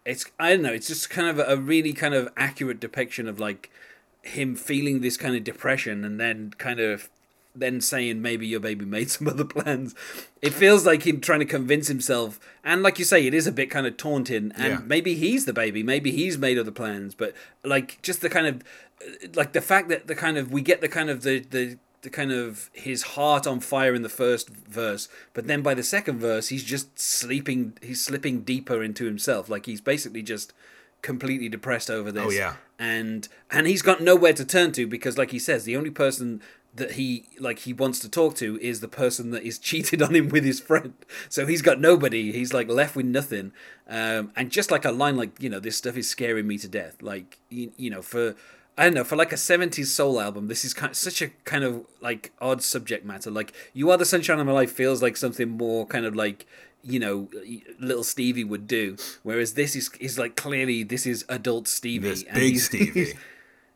it's 0.06 0.26
i 0.40 0.50
don't 0.50 0.62
know 0.62 0.74
it's 0.74 0.88
just 0.88 1.10
kind 1.10 1.28
of 1.28 1.40
a 1.48 1.58
really 1.58 1.94
kind 1.94 2.14
of 2.14 2.30
accurate 2.38 2.80
depiction 2.80 3.28
of 3.28 3.40
like 3.40 3.70
him 4.22 4.56
feeling 4.56 5.02
this 5.02 5.18
kind 5.18 5.36
of 5.36 5.44
depression 5.44 6.04
and 6.06 6.20
then 6.20 6.52
kind 6.58 6.80
of 6.80 7.10
then 7.56 7.80
saying 7.82 8.20
maybe 8.22 8.48
your 8.48 8.60
baby 8.60 8.84
made 8.86 9.10
some 9.16 9.28
other 9.28 9.46
plans 9.46 9.94
it 10.42 10.54
feels 10.54 10.86
like 10.86 11.06
him 11.06 11.20
trying 11.22 11.40
to 11.40 11.46
convince 11.46 11.88
himself 11.88 12.40
and 12.64 12.82
like 12.82 12.98
you 12.98 13.06
say 13.06 13.26
it 13.28 13.34
is 13.34 13.46
a 13.48 13.52
bit 13.52 13.70
kind 13.70 13.86
of 13.86 13.96
taunting 13.98 14.52
and 14.56 14.66
Yeah. 14.66 14.80
maybe 14.86 15.16
he's 15.16 15.46
the 15.46 15.54
baby 15.54 15.84
maybe 15.84 16.12
he's 16.12 16.38
made 16.38 16.58
other 16.58 16.72
plans 16.72 17.14
but 17.16 17.34
like 17.64 18.02
just 18.02 18.22
the 18.22 18.30
kind 18.30 18.48
of 18.48 18.64
like 19.36 19.52
the 19.54 19.62
fact 19.62 19.90
that 19.90 20.08
the 20.08 20.16
kind 20.16 20.38
of 20.38 20.52
we 20.52 20.62
get 20.62 20.82
the 20.82 20.88
kind 20.88 21.10
of 21.10 21.24
the 21.24 21.40
the 21.42 21.78
the 22.04 22.10
kind 22.10 22.32
of 22.32 22.70
his 22.74 23.02
heart 23.02 23.48
on 23.48 23.60
fire 23.60 23.96
in 23.96 24.04
the 24.04 24.10
first 24.10 24.50
verse, 24.50 25.10
but 25.34 25.48
then 25.48 25.62
by 25.62 25.74
the 25.74 25.84
second 25.84 26.20
verse 26.20 26.50
he's 26.50 26.64
just 26.64 27.00
sleeping 27.00 27.78
he's 27.82 28.04
slipping 28.04 28.42
deeper 28.42 28.84
into 28.84 29.06
himself. 29.06 29.50
Like 29.50 29.66
he's 29.66 29.82
basically 29.82 30.22
just 30.22 30.54
completely 31.02 31.50
depressed 31.50 31.90
over 31.90 32.12
this. 32.12 32.24
Oh, 32.26 32.30
yeah. 32.30 32.56
And 32.80 33.28
and 33.52 33.68
he's 33.68 33.82
got 33.82 34.02
nowhere 34.02 34.34
to 34.34 34.46
turn 34.46 34.72
to 34.74 34.88
because 34.88 35.18
like 35.18 35.32
he 35.32 35.40
says, 35.40 35.64
the 35.64 35.78
only 35.78 35.92
person 35.92 36.42
that 36.76 36.94
he 36.94 37.26
like 37.40 37.60
he 37.60 37.74
wants 37.74 38.00
to 38.00 38.10
talk 38.10 38.36
to 38.36 38.60
is 38.60 38.80
the 38.80 38.88
person 38.88 39.30
that 39.32 39.44
is 39.44 39.60
cheated 39.70 40.02
on 40.02 40.16
him 40.16 40.30
with 40.30 40.44
his 40.44 40.60
friend. 40.60 40.94
So 41.30 41.46
he's 41.46 41.62
got 41.62 41.80
nobody. 41.80 42.32
He's 42.32 42.54
like 42.54 42.68
left 42.68 42.96
with 42.96 43.06
nothing. 43.06 43.54
Um, 43.88 44.32
and 44.36 44.50
just 44.50 44.72
like 44.72 44.86
a 44.86 44.92
line 44.92 45.16
like 45.16 45.42
you 45.42 45.50
know 45.50 45.60
this 45.60 45.78
stuff 45.78 45.96
is 45.96 46.10
scaring 46.10 46.48
me 46.48 46.58
to 46.58 46.68
death. 46.68 47.02
Like 47.02 47.40
you, 47.50 47.72
you 47.78 47.90
know 47.90 48.02
for 48.02 48.36
I 48.78 48.86
don't 48.86 48.96
know 48.96 49.04
for 49.04 49.16
like 49.16 49.32
a 49.32 49.36
'70s 49.36 49.86
soul 49.86 50.20
album, 50.20 50.48
this 50.48 50.66
is 50.66 50.74
kind 50.74 50.92
of, 50.92 50.98
such 50.98 51.22
a 51.22 51.30
kind 51.46 51.64
of 51.64 51.86
like 52.02 52.32
odd 52.42 52.64
subject 52.64 53.06
matter. 53.06 53.30
Like 53.30 53.54
"You 53.74 53.92
Are 53.92 53.98
the 53.98 54.06
Sunshine 54.06 54.40
of 54.40 54.48
My 54.48 54.54
Life" 54.54 54.72
feels 54.72 55.02
like 55.02 55.16
something 55.18 55.50
more 55.50 55.86
kind 55.86 56.06
of 56.06 56.16
like 56.16 56.46
you 56.84 57.00
know 57.00 57.30
little 57.80 58.04
Stevie 58.04 58.44
would 58.44 58.68
do, 58.68 58.98
whereas 59.22 59.54
this 59.54 59.76
is 59.76 59.92
is 60.00 60.18
like 60.18 60.36
clearly 60.36 60.84
this 60.84 61.06
is 61.06 61.24
adult 61.30 61.68
Stevie. 61.68 62.10
This 62.10 62.24
and 62.24 62.36
big 62.36 62.58
Stevie. 62.60 63.14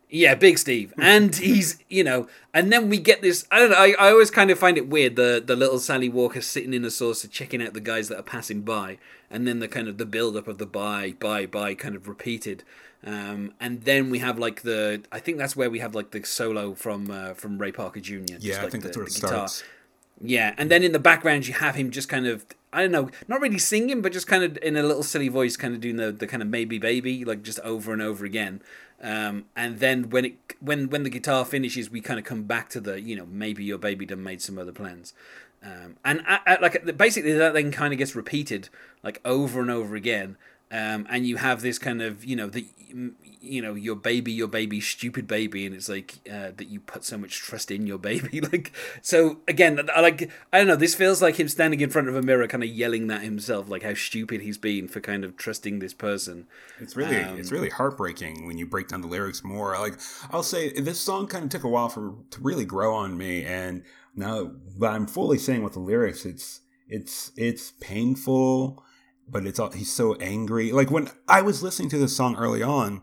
Yeah, 0.09 0.35
Big 0.35 0.57
Steve, 0.57 0.93
and 0.97 1.35
he's 1.35 1.79
you 1.89 2.03
know, 2.03 2.27
and 2.53 2.71
then 2.71 2.89
we 2.89 2.97
get 2.97 3.21
this. 3.21 3.45
I 3.51 3.59
don't 3.59 3.71
know. 3.71 3.75
I, 3.77 3.95
I 3.99 4.11
always 4.11 4.31
kind 4.31 4.49
of 4.49 4.57
find 4.57 4.77
it 4.77 4.87
weird 4.87 5.15
the 5.15 5.43
the 5.45 5.55
little 5.55 5.79
Sally 5.79 6.09
Walker 6.09 6.41
sitting 6.41 6.73
in 6.73 6.85
a 6.85 6.89
saucer 6.91 7.27
checking 7.27 7.61
out 7.61 7.73
the 7.73 7.81
guys 7.81 8.07
that 8.09 8.17
are 8.17 8.23
passing 8.23 8.61
by, 8.61 8.97
and 9.29 9.47
then 9.47 9.59
the 9.59 9.67
kind 9.67 9.87
of 9.87 9.97
the 9.97 10.05
build 10.05 10.37
up 10.37 10.47
of 10.47 10.57
the 10.57 10.65
bye 10.65 11.13
bye 11.19 11.45
bye 11.45 11.75
kind 11.75 11.95
of 11.95 12.07
repeated, 12.07 12.63
um, 13.03 13.53
and 13.59 13.83
then 13.83 14.09
we 14.09 14.19
have 14.19 14.39
like 14.39 14.61
the 14.61 15.03
I 15.11 15.19
think 15.19 15.37
that's 15.37 15.55
where 15.55 15.69
we 15.69 15.79
have 15.79 15.93
like 15.93 16.11
the 16.11 16.23
solo 16.23 16.73
from 16.73 17.11
uh, 17.11 17.33
from 17.33 17.57
Ray 17.57 17.71
Parker 17.71 17.99
Jr. 17.99 18.17
just, 18.23 18.43
Yeah, 18.43 18.59
I 18.59 18.63
like 18.63 18.71
think 18.71 18.83
the, 18.83 18.87
that's 18.89 18.97
where 18.97 19.05
it 19.07 19.13
guitar. 19.13 19.29
starts. 19.29 19.63
Yeah, 20.19 20.55
and 20.57 20.71
then 20.71 20.83
in 20.83 20.93
the 20.93 20.99
background 20.99 21.47
you 21.47 21.53
have 21.53 21.75
him 21.75 21.91
just 21.91 22.09
kind 22.09 22.25
of 22.25 22.45
I 22.73 22.81
don't 22.81 22.91
know, 22.91 23.09
not 23.27 23.39
really 23.39 23.59
singing, 23.59 24.01
but 24.01 24.11
just 24.11 24.27
kind 24.27 24.43
of 24.43 24.57
in 24.61 24.75
a 24.75 24.83
little 24.83 25.03
silly 25.03 25.29
voice, 25.29 25.55
kind 25.55 25.73
of 25.73 25.79
doing 25.79 25.95
the, 25.95 26.11
the 26.11 26.27
kind 26.27 26.43
of 26.43 26.49
maybe 26.49 26.77
baby, 26.77 27.23
like 27.23 27.41
just 27.41 27.59
over 27.61 27.93
and 27.93 28.01
over 28.01 28.25
again. 28.25 28.61
Um, 29.01 29.45
and 29.55 29.79
then 29.79 30.09
when 30.09 30.25
it 30.25 30.35
when 30.59 30.89
when 30.89 31.03
the 31.03 31.09
guitar 31.09 31.45
finishes, 31.45 31.89
we 31.89 32.01
kind 32.01 32.19
of 32.19 32.25
come 32.25 32.43
back 32.43 32.69
to 32.69 32.79
the 32.79 32.99
you 32.99 33.15
know 33.15 33.25
maybe 33.25 33.63
your 33.63 33.77
baby 33.77 34.05
done 34.05 34.23
made 34.23 34.41
some 34.41 34.57
other 34.57 34.71
plans. 34.71 35.13
Um, 35.63 35.97
and 36.05 36.23
at, 36.27 36.41
at, 36.45 36.61
like 36.61 36.97
basically 36.97 37.33
that 37.33 37.53
then 37.53 37.71
kind 37.71 37.91
of 37.91 37.97
gets 37.97 38.15
repeated 38.15 38.69
like 39.03 39.21
over 39.25 39.61
and 39.61 39.71
over 39.71 39.95
again. 39.95 40.37
Um, 40.71 41.07
and 41.09 41.25
you 41.25 41.37
have 41.37 41.61
this 41.61 41.79
kind 41.79 42.01
of 42.01 42.25
you 42.25 42.35
know 42.35 42.47
the 42.47 42.67
you 43.41 43.61
know 43.61 43.73
your 43.73 43.95
baby 43.95 44.31
your 44.31 44.47
baby 44.47 44.81
stupid 44.81 45.27
baby 45.27 45.65
and 45.65 45.75
it's 45.75 45.89
like 45.89 46.15
uh, 46.29 46.51
that 46.55 46.67
you 46.67 46.79
put 46.79 47.03
so 47.03 47.17
much 47.17 47.37
trust 47.37 47.71
in 47.71 47.87
your 47.87 47.97
baby 47.97 48.41
like 48.51 48.71
so 49.01 49.37
again 49.47 49.89
I 49.95 50.01
like 50.01 50.29
I 50.51 50.57
don't 50.57 50.67
know 50.67 50.75
this 50.75 50.95
feels 50.95 51.21
like 51.21 51.39
him 51.39 51.47
standing 51.47 51.79
in 51.79 51.89
front 51.89 52.09
of 52.09 52.15
a 52.15 52.21
mirror 52.21 52.47
kind 52.47 52.63
of 52.63 52.69
yelling 52.69 53.07
that 53.07 53.21
himself 53.21 53.69
like 53.69 53.83
how 53.83 53.93
stupid 53.93 54.41
he's 54.41 54.57
been 54.57 54.87
for 54.87 54.99
kind 54.99 55.23
of 55.23 55.37
trusting 55.37 55.79
this 55.79 55.93
person 55.93 56.47
It's 56.79 56.95
really 56.95 57.17
Um, 57.17 57.39
it's 57.39 57.51
really 57.51 57.69
heartbreaking 57.69 58.45
when 58.45 58.57
you 58.57 58.65
break 58.65 58.89
down 58.89 59.01
the 59.01 59.07
lyrics 59.07 59.43
more. 59.43 59.77
Like 59.77 59.99
I'll 60.31 60.43
say 60.43 60.71
this 60.71 60.99
song 60.99 61.27
kind 61.27 61.43
of 61.43 61.49
took 61.49 61.63
a 61.63 61.69
while 61.69 61.89
for 61.89 62.15
to 62.31 62.41
really 62.41 62.65
grow 62.65 62.95
on 62.95 63.17
me 63.17 63.45
and 63.45 63.83
now 64.15 64.51
that 64.79 64.91
I'm 64.91 65.07
fully 65.07 65.37
saying 65.37 65.63
with 65.63 65.73
the 65.73 65.79
lyrics 65.79 66.25
it's 66.25 66.61
it's 66.89 67.31
it's 67.35 67.71
painful 67.79 68.83
but 69.29 69.45
it's 69.45 69.59
all 69.59 69.71
he's 69.71 69.91
so 69.91 70.15
angry. 70.15 70.71
Like 70.71 70.91
when 70.91 71.09
I 71.27 71.41
was 71.41 71.63
listening 71.63 71.89
to 71.89 71.97
this 71.97 72.15
song 72.15 72.35
early 72.35 72.63
on, 72.63 73.01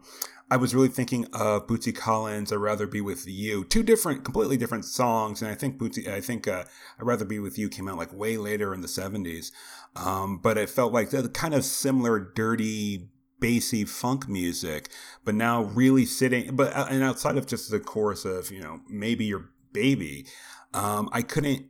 I 0.50 0.56
was 0.56 0.74
really 0.74 0.88
thinking 0.88 1.26
of 1.32 1.66
Bootsy 1.66 1.94
Collins 1.94 2.52
I'd 2.52 2.56
rather 2.56 2.86
be 2.86 3.00
with 3.00 3.26
you. 3.26 3.64
Two 3.64 3.82
different 3.82 4.24
completely 4.24 4.56
different 4.56 4.84
songs 4.84 5.42
and 5.42 5.50
I 5.50 5.54
think 5.54 5.78
Bootsy 5.78 6.06
I 6.06 6.20
think 6.20 6.46
uh, 6.46 6.64
I'd 6.98 7.06
rather 7.06 7.24
be 7.24 7.38
with 7.38 7.58
you 7.58 7.68
came 7.68 7.88
out 7.88 7.98
like 7.98 8.12
way 8.12 8.36
later 8.36 8.74
in 8.74 8.80
the 8.80 8.88
70s. 8.88 9.50
Um, 9.96 10.38
but 10.38 10.58
it 10.58 10.68
felt 10.68 10.92
like 10.92 11.10
the 11.10 11.28
kind 11.28 11.54
of 11.54 11.64
similar 11.64 12.18
dirty 12.18 13.08
bassy 13.40 13.84
funk 13.84 14.28
music, 14.28 14.88
but 15.24 15.34
now 15.34 15.64
really 15.64 16.06
sitting, 16.06 16.56
but 16.56 16.72
and 16.90 17.02
outside 17.02 17.36
of 17.36 17.46
just 17.46 17.70
the 17.70 17.80
chorus 17.80 18.24
of 18.24 18.50
you 18.50 18.60
know 18.60 18.80
maybe 18.88 19.24
your 19.24 19.50
baby, 19.72 20.26
um, 20.72 21.08
I 21.12 21.22
couldn't 21.22 21.66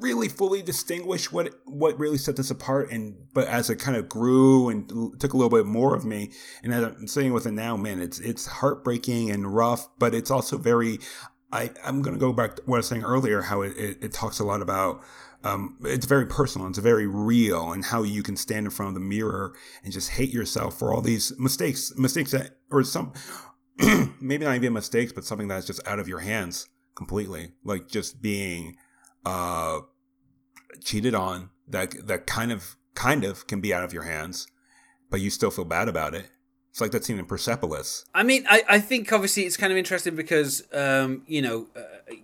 really 0.00 0.28
fully 0.28 0.62
distinguish 0.62 1.30
what 1.30 1.54
what 1.64 1.98
really 1.98 2.18
set 2.18 2.36
this 2.36 2.50
apart 2.50 2.90
and 2.90 3.16
but 3.34 3.46
as 3.48 3.70
it 3.70 3.76
kind 3.76 3.96
of 3.96 4.08
grew 4.08 4.68
and 4.68 4.88
took 5.20 5.32
a 5.32 5.36
little 5.36 5.50
bit 5.50 5.66
more 5.66 5.94
of 5.94 6.04
me 6.04 6.30
and 6.62 6.72
as 6.72 6.84
i'm 6.84 7.06
saying 7.06 7.32
with 7.32 7.46
it 7.46 7.52
now 7.52 7.76
man 7.76 8.00
it's 8.00 8.18
it's 8.20 8.46
heartbreaking 8.46 9.30
and 9.30 9.54
rough 9.54 9.88
but 9.98 10.14
it's 10.14 10.30
also 10.30 10.56
very 10.56 10.98
i 11.52 11.70
i'm 11.84 12.02
going 12.02 12.14
to 12.14 12.20
go 12.20 12.32
back 12.32 12.56
to 12.56 12.62
what 12.66 12.76
i 12.76 12.78
was 12.78 12.88
saying 12.88 13.02
earlier 13.02 13.42
how 13.42 13.62
it, 13.62 13.76
it, 13.76 13.98
it 14.02 14.12
talks 14.12 14.38
a 14.38 14.44
lot 14.44 14.62
about 14.62 15.00
um, 15.44 15.78
it's 15.84 16.06
very 16.06 16.26
personal 16.26 16.66
it's 16.66 16.78
very 16.78 17.06
real 17.06 17.72
and 17.72 17.84
how 17.84 18.02
you 18.02 18.24
can 18.24 18.36
stand 18.36 18.66
in 18.66 18.70
front 18.70 18.88
of 18.88 18.94
the 18.94 19.00
mirror 19.00 19.54
and 19.84 19.92
just 19.92 20.10
hate 20.10 20.30
yourself 20.32 20.78
for 20.78 20.92
all 20.92 21.00
these 21.00 21.32
mistakes 21.38 21.92
mistakes 21.96 22.32
that 22.32 22.56
or 22.70 22.82
some 22.82 23.12
maybe 24.20 24.44
not 24.44 24.56
even 24.56 24.72
mistakes 24.72 25.12
but 25.12 25.24
something 25.24 25.46
that's 25.46 25.66
just 25.66 25.86
out 25.86 26.00
of 26.00 26.08
your 26.08 26.18
hands 26.18 26.68
completely 26.96 27.52
like 27.64 27.86
just 27.86 28.20
being 28.20 28.76
uh, 29.24 29.80
cheated 30.82 31.14
on 31.14 31.50
that 31.68 32.06
that 32.06 32.26
kind 32.26 32.52
of 32.52 32.76
kind 32.94 33.24
of 33.24 33.46
can 33.46 33.60
be 33.60 33.72
out 33.72 33.84
of 33.84 33.92
your 33.92 34.02
hands, 34.04 34.46
but 35.10 35.20
you 35.20 35.30
still 35.30 35.50
feel 35.50 35.64
bad 35.64 35.88
about 35.88 36.14
it. 36.14 36.30
It's 36.70 36.80
like 36.80 36.90
that 36.92 37.04
scene 37.04 37.18
in 37.18 37.26
Persepolis. 37.26 38.04
I 38.14 38.22
mean, 38.22 38.44
I, 38.48 38.62
I 38.68 38.78
think 38.80 39.12
obviously 39.12 39.44
it's 39.44 39.56
kind 39.56 39.72
of 39.72 39.78
interesting 39.78 40.14
because 40.14 40.62
um, 40.72 41.22
you 41.26 41.42
know, 41.42 41.66
uh, 41.74 42.14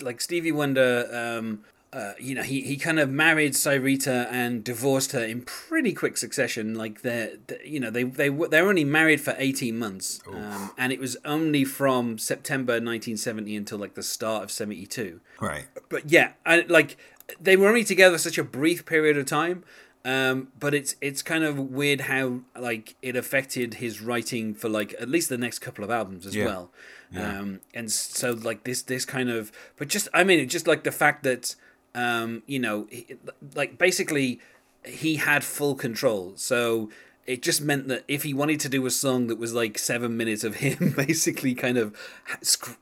like 0.00 0.20
Stevie 0.20 0.52
Wonder, 0.52 1.08
um, 1.12 1.64
uh, 1.94 2.12
you 2.18 2.34
know, 2.34 2.42
he, 2.42 2.60
he 2.62 2.76
kind 2.76 2.98
of 2.98 3.08
married 3.08 3.52
Syreeta 3.52 4.26
and 4.30 4.64
divorced 4.64 5.12
her 5.12 5.22
in 5.24 5.42
pretty 5.42 5.92
quick 5.92 6.16
succession. 6.16 6.74
Like 6.74 7.02
they 7.02 7.34
you 7.64 7.78
know, 7.78 7.90
they 7.90 8.02
they 8.02 8.28
they're 8.28 8.68
only 8.68 8.84
married 8.84 9.20
for 9.20 9.34
eighteen 9.38 9.78
months, 9.78 10.20
um, 10.26 10.72
and 10.76 10.92
it 10.92 10.98
was 10.98 11.16
only 11.24 11.64
from 11.64 12.18
September 12.18 12.80
nineteen 12.80 13.16
seventy 13.16 13.54
until 13.56 13.78
like 13.78 13.94
the 13.94 14.02
start 14.02 14.42
of 14.42 14.50
seventy 14.50 14.86
two. 14.86 15.20
Right. 15.40 15.66
But 15.88 16.10
yeah, 16.10 16.32
I 16.44 16.64
like 16.68 16.96
they 17.40 17.56
were 17.56 17.68
only 17.68 17.84
together 17.84 18.18
such 18.18 18.38
a 18.38 18.44
brief 18.44 18.84
period 18.84 19.16
of 19.16 19.26
time. 19.26 19.62
Um, 20.06 20.48
but 20.60 20.74
it's 20.74 20.96
it's 21.00 21.22
kind 21.22 21.44
of 21.44 21.58
weird 21.58 22.02
how 22.02 22.40
like 22.58 22.94
it 23.00 23.16
affected 23.16 23.74
his 23.74 24.02
writing 24.02 24.52
for 24.52 24.68
like 24.68 24.94
at 25.00 25.08
least 25.08 25.30
the 25.30 25.38
next 25.38 25.60
couple 25.60 25.82
of 25.82 25.90
albums 25.90 26.26
as 26.26 26.34
Yeah. 26.36 26.44
well. 26.44 26.70
Yeah. 27.10 27.38
Um, 27.38 27.60
and 27.72 27.90
so 27.90 28.32
like 28.32 28.64
this 28.64 28.82
this 28.82 29.06
kind 29.06 29.30
of 29.30 29.50
but 29.78 29.88
just 29.88 30.08
I 30.12 30.24
mean 30.24 30.46
just 30.48 30.66
like 30.66 30.84
the 30.84 30.92
fact 30.92 31.22
that 31.22 31.54
um, 31.94 32.42
you 32.46 32.58
know 32.58 32.86
he, 32.90 33.16
like 33.54 33.78
basically 33.78 34.40
he 34.84 35.16
had 35.16 35.42
full 35.44 35.74
control. 35.74 36.32
So 36.36 36.90
it 37.26 37.40
just 37.40 37.62
meant 37.62 37.88
that 37.88 38.04
if 38.06 38.22
he 38.22 38.34
wanted 38.34 38.60
to 38.60 38.68
do 38.68 38.84
a 38.84 38.90
song 38.90 39.28
that 39.28 39.38
was 39.38 39.54
like 39.54 39.78
seven 39.78 40.14
minutes 40.14 40.44
of 40.44 40.56
him 40.56 40.92
basically 40.96 41.54
kind 41.54 41.78
of 41.78 41.96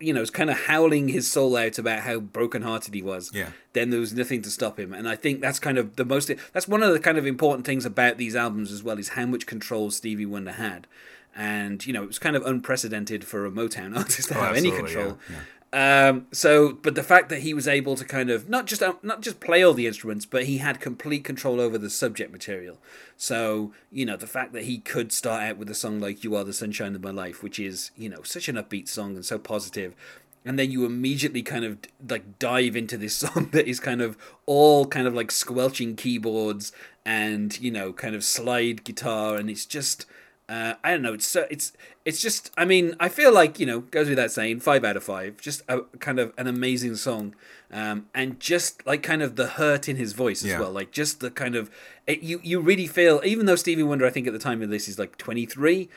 you 0.00 0.12
know 0.12 0.24
kind 0.26 0.50
of 0.50 0.56
howling 0.62 1.08
his 1.08 1.30
soul 1.30 1.56
out 1.56 1.78
about 1.78 2.00
how 2.00 2.18
brokenhearted 2.18 2.92
he 2.92 3.02
was 3.02 3.30
Yeah. 3.32 3.50
then 3.72 3.90
there 3.90 4.00
was 4.00 4.12
nothing 4.12 4.42
to 4.42 4.50
stop 4.50 4.80
him 4.80 4.92
and 4.92 5.08
i 5.08 5.14
think 5.14 5.40
that's 5.40 5.60
kind 5.60 5.78
of 5.78 5.94
the 5.94 6.04
most 6.04 6.28
that's 6.52 6.66
one 6.66 6.82
of 6.82 6.92
the 6.92 6.98
kind 6.98 7.18
of 7.18 7.24
important 7.24 7.64
things 7.64 7.84
about 7.86 8.16
these 8.18 8.34
albums 8.34 8.72
as 8.72 8.82
well 8.82 8.98
is 8.98 9.10
how 9.10 9.26
much 9.26 9.46
control 9.46 9.92
stevie 9.92 10.26
wonder 10.26 10.50
had 10.52 10.88
and 11.36 11.86
you 11.86 11.92
know 11.92 12.02
it 12.02 12.08
was 12.08 12.18
kind 12.18 12.34
of 12.34 12.44
unprecedented 12.44 13.24
for 13.24 13.46
a 13.46 13.50
motown 13.50 13.96
artist 13.96 14.28
to 14.30 14.36
Oh, 14.36 14.42
have 14.42 14.56
any 14.56 14.72
control 14.72 15.18
yeah, 15.30 15.36
um, 15.72 16.26
so, 16.32 16.72
but 16.74 16.94
the 16.94 17.02
fact 17.02 17.30
that 17.30 17.40
he 17.40 17.54
was 17.54 17.66
able 17.66 17.96
to 17.96 18.04
kind 18.04 18.28
of 18.28 18.46
not 18.46 18.66
just 18.66 18.82
uh, 18.82 18.94
not 19.02 19.22
just 19.22 19.40
play 19.40 19.62
all 19.62 19.72
the 19.72 19.86
instruments, 19.86 20.26
but 20.26 20.44
he 20.44 20.58
had 20.58 20.80
complete 20.80 21.24
control 21.24 21.60
over 21.60 21.78
the 21.78 21.88
subject 21.88 22.30
material. 22.30 22.78
So, 23.16 23.72
you 23.90 24.04
know, 24.04 24.18
the 24.18 24.26
fact 24.26 24.52
that 24.52 24.64
he 24.64 24.78
could 24.78 25.12
start 25.12 25.42
out 25.42 25.56
with 25.56 25.70
a 25.70 25.74
song 25.74 25.98
like 25.98 26.24
"You 26.24 26.36
Are 26.36 26.44
the 26.44 26.52
Sunshine 26.52 26.94
of 26.94 27.02
My 27.02 27.10
Life," 27.10 27.42
which 27.42 27.58
is 27.58 27.90
you 27.96 28.10
know 28.10 28.22
such 28.22 28.48
an 28.48 28.56
upbeat 28.56 28.86
song 28.86 29.14
and 29.14 29.24
so 29.24 29.38
positive, 29.38 29.94
and 30.44 30.58
then 30.58 30.70
you 30.70 30.84
immediately 30.84 31.42
kind 31.42 31.64
of 31.64 31.78
like 32.06 32.38
dive 32.38 32.76
into 32.76 32.98
this 32.98 33.16
song 33.16 33.48
that 33.52 33.66
is 33.66 33.80
kind 33.80 34.02
of 34.02 34.18
all 34.44 34.84
kind 34.84 35.06
of 35.06 35.14
like 35.14 35.30
squelching 35.30 35.96
keyboards 35.96 36.72
and 37.06 37.58
you 37.60 37.70
know 37.70 37.94
kind 37.94 38.14
of 38.14 38.24
slide 38.24 38.84
guitar, 38.84 39.36
and 39.36 39.48
it's 39.48 39.64
just. 39.64 40.04
Uh, 40.52 40.74
I 40.84 40.90
don't 40.90 41.02
know. 41.02 41.14
It's 41.14 41.26
so 41.26 41.46
it's 41.50 41.72
it's 42.04 42.20
just. 42.20 42.50
I 42.58 42.64
mean, 42.66 42.94
I 43.00 43.08
feel 43.08 43.32
like 43.32 43.58
you 43.58 43.64
know 43.64 43.80
goes 43.80 44.08
without 44.08 44.30
saying. 44.30 44.60
Five 44.60 44.84
out 44.84 44.96
of 44.98 45.04
five. 45.04 45.40
Just 45.40 45.62
a 45.68 45.80
kind 45.98 46.18
of 46.18 46.32
an 46.36 46.46
amazing 46.46 46.96
song, 46.96 47.34
um, 47.72 48.06
and 48.14 48.38
just 48.38 48.86
like 48.86 49.02
kind 49.02 49.22
of 49.22 49.36
the 49.36 49.46
hurt 49.46 49.88
in 49.88 49.96
his 49.96 50.12
voice 50.12 50.42
as 50.44 50.50
Yeah. 50.50 50.60
well. 50.60 50.72
Like 50.72 50.90
just 50.90 51.20
the 51.20 51.30
kind 51.30 51.54
of 51.56 51.70
it, 52.06 52.22
you 52.22 52.40
you 52.42 52.60
really 52.60 52.86
feel. 52.86 53.22
Even 53.24 53.46
though 53.46 53.56
Stevie 53.56 53.82
Wonder, 53.82 54.04
I 54.06 54.10
think 54.10 54.26
at 54.26 54.32
the 54.34 54.38
time 54.38 54.60
of 54.60 54.68
this 54.68 54.88
is 54.88 54.98
like 54.98 55.16
twenty 55.16 55.46
three. 55.46 55.88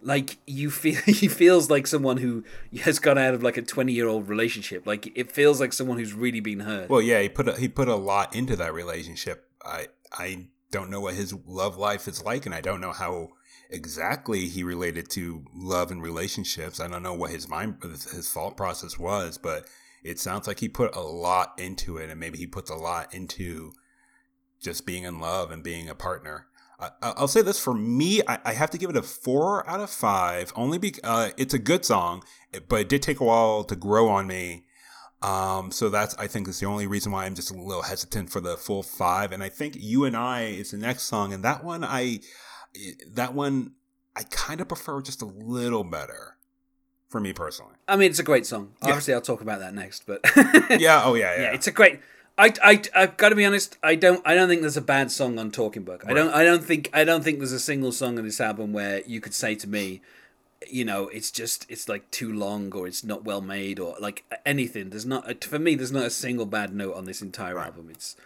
Like 0.00 0.38
you 0.46 0.70
feel, 0.70 0.94
he 1.06 1.26
feels 1.28 1.68
like 1.68 1.86
someone 1.88 2.18
who 2.18 2.44
has 2.82 2.98
gone 3.00 3.18
out 3.18 3.34
of 3.34 3.42
like 3.42 3.56
a 3.58 3.62
twenty-year-old 3.62 4.28
relationship. 4.28 4.86
Like 4.86 5.10
it 5.18 5.30
feels 5.32 5.60
like 5.60 5.72
someone 5.72 5.98
who's 5.98 6.14
really 6.14 6.40
been 6.40 6.60
hurt. 6.60 6.88
Well, 6.88 7.02
yeah, 7.02 7.20
he 7.20 7.28
put 7.28 7.48
a, 7.48 7.56
he 7.58 7.68
put 7.68 7.88
a 7.88 7.96
lot 7.96 8.34
into 8.34 8.54
that 8.56 8.72
relationship. 8.72 9.44
I 9.62 9.88
I 10.12 10.46
don't 10.70 10.90
know 10.90 11.00
what 11.00 11.14
his 11.14 11.34
love 11.46 11.76
life 11.76 12.08
is 12.08 12.24
like, 12.24 12.46
and 12.46 12.54
I 12.54 12.60
don't 12.60 12.80
know 12.80 12.92
how 12.92 13.30
exactly 13.70 14.48
he 14.48 14.62
related 14.62 15.10
to 15.10 15.44
love 15.54 15.90
and 15.90 16.02
relationships. 16.02 16.80
I 16.80 16.88
don't 16.88 17.02
know 17.02 17.14
what 17.14 17.30
his 17.30 17.48
mind 17.48 17.82
his 17.82 18.30
thought 18.30 18.56
process 18.56 18.98
was, 18.98 19.38
but 19.38 19.66
it 20.02 20.18
sounds 20.18 20.46
like 20.46 20.60
he 20.60 20.68
put 20.68 20.94
a 20.94 21.00
lot 21.00 21.54
into 21.58 21.96
it, 21.96 22.10
and 22.10 22.20
maybe 22.20 22.38
he 22.38 22.46
puts 22.46 22.70
a 22.70 22.76
lot 22.76 23.14
into 23.14 23.72
just 24.60 24.86
being 24.86 25.04
in 25.04 25.20
love 25.20 25.50
and 25.50 25.62
being 25.62 25.88
a 25.88 25.94
partner. 25.94 26.46
I, 26.80 26.90
I'll 27.02 27.28
say 27.28 27.42
this 27.42 27.58
for 27.58 27.74
me, 27.74 28.22
I, 28.26 28.38
I 28.44 28.52
have 28.52 28.70
to 28.70 28.78
give 28.78 28.90
it 28.90 28.96
a 28.96 29.02
four 29.02 29.68
out 29.68 29.80
of 29.80 29.90
five, 29.90 30.52
only 30.54 30.78
because 30.78 31.00
uh, 31.04 31.30
it's 31.36 31.54
a 31.54 31.58
good 31.58 31.84
song, 31.84 32.22
but 32.68 32.80
it 32.80 32.88
did 32.88 33.02
take 33.02 33.20
a 33.20 33.24
while 33.24 33.64
to 33.64 33.76
grow 33.76 34.08
on 34.08 34.26
me. 34.26 34.64
Um, 35.20 35.72
so 35.72 35.88
that's 35.88 36.14
I 36.16 36.26
think 36.28 36.46
is 36.48 36.60
the 36.60 36.66
only 36.66 36.86
reason 36.86 37.10
why 37.10 37.26
I'm 37.26 37.34
just 37.34 37.50
a 37.50 37.54
little 37.54 37.82
hesitant 37.82 38.30
for 38.30 38.40
the 38.40 38.56
full 38.56 38.82
five. 38.82 39.32
And 39.32 39.42
I 39.42 39.48
think 39.48 39.74
you 39.76 40.04
and 40.04 40.16
I 40.16 40.42
is 40.42 40.70
the 40.70 40.78
next 40.78 41.04
song, 41.04 41.32
and 41.32 41.42
that 41.44 41.64
one 41.64 41.84
I 41.84 42.20
that 43.14 43.34
one 43.34 43.72
I 44.14 44.22
kind 44.24 44.60
of 44.60 44.68
prefer 44.68 45.02
just 45.02 45.22
a 45.22 45.26
little 45.26 45.84
better 45.84 46.36
for 47.08 47.20
me 47.20 47.32
personally. 47.32 47.74
I 47.88 47.96
mean, 47.96 48.10
it's 48.10 48.18
a 48.18 48.24
great 48.24 48.46
song. 48.46 48.74
Yeah. 48.82 48.90
Obviously, 48.90 49.14
I'll 49.14 49.20
talk 49.20 49.40
about 49.40 49.60
that 49.60 49.74
next. 49.74 50.06
But 50.06 50.20
Yeah. 50.80 51.02
Oh 51.04 51.14
yeah. 51.14 51.34
Yeah. 51.36 51.42
yeah, 51.42 51.54
it's 51.54 51.66
a 51.66 51.72
great. 51.72 52.00
I, 52.40 52.52
I, 52.62 52.82
I've 52.94 53.16
got 53.16 53.30
to 53.30 53.34
be 53.34 53.44
honest. 53.44 53.76
I 53.82 53.96
don't. 53.96 54.22
I 54.24 54.36
don't 54.36 54.48
think 54.48 54.60
there's 54.60 54.76
a 54.76 54.80
bad 54.80 55.10
song 55.10 55.40
on 55.40 55.50
Talking 55.50 55.82
Book. 55.82 56.04
I 56.06 56.12
don't. 56.12 56.32
I 56.32 56.44
don't 56.44 56.62
think. 56.62 56.88
I 56.92 57.02
don't 57.02 57.24
think 57.24 57.38
there's 57.38 57.50
a 57.50 57.58
single 57.58 57.90
song 57.90 58.16
on 58.16 58.24
this 58.24 58.40
album 58.40 58.72
where 58.72 59.02
you 59.06 59.20
could 59.20 59.34
say 59.34 59.56
to 59.56 59.68
me, 59.68 60.00
you 60.66 60.84
know, 60.84 61.08
it's 61.08 61.30
just 61.30 61.66
it's 61.68 61.88
like 61.88 62.10
too 62.10 62.32
long 62.32 62.72
or 62.72 62.86
it's 62.86 63.04
not 63.04 63.24
well 63.24 63.40
made 63.40 63.78
or 63.78 63.96
like 64.00 64.24
anything. 64.44 64.90
There's 64.90 65.06
not 65.06 65.44
for 65.44 65.58
me. 65.58 65.74
There's 65.74 65.92
not 65.92 66.04
a 66.04 66.10
single 66.10 66.46
bad 66.46 66.74
note 66.74 66.94
on 66.94 67.04
this 67.04 67.22
entire 67.22 67.58
album. 67.58 67.88
It's 67.90 68.16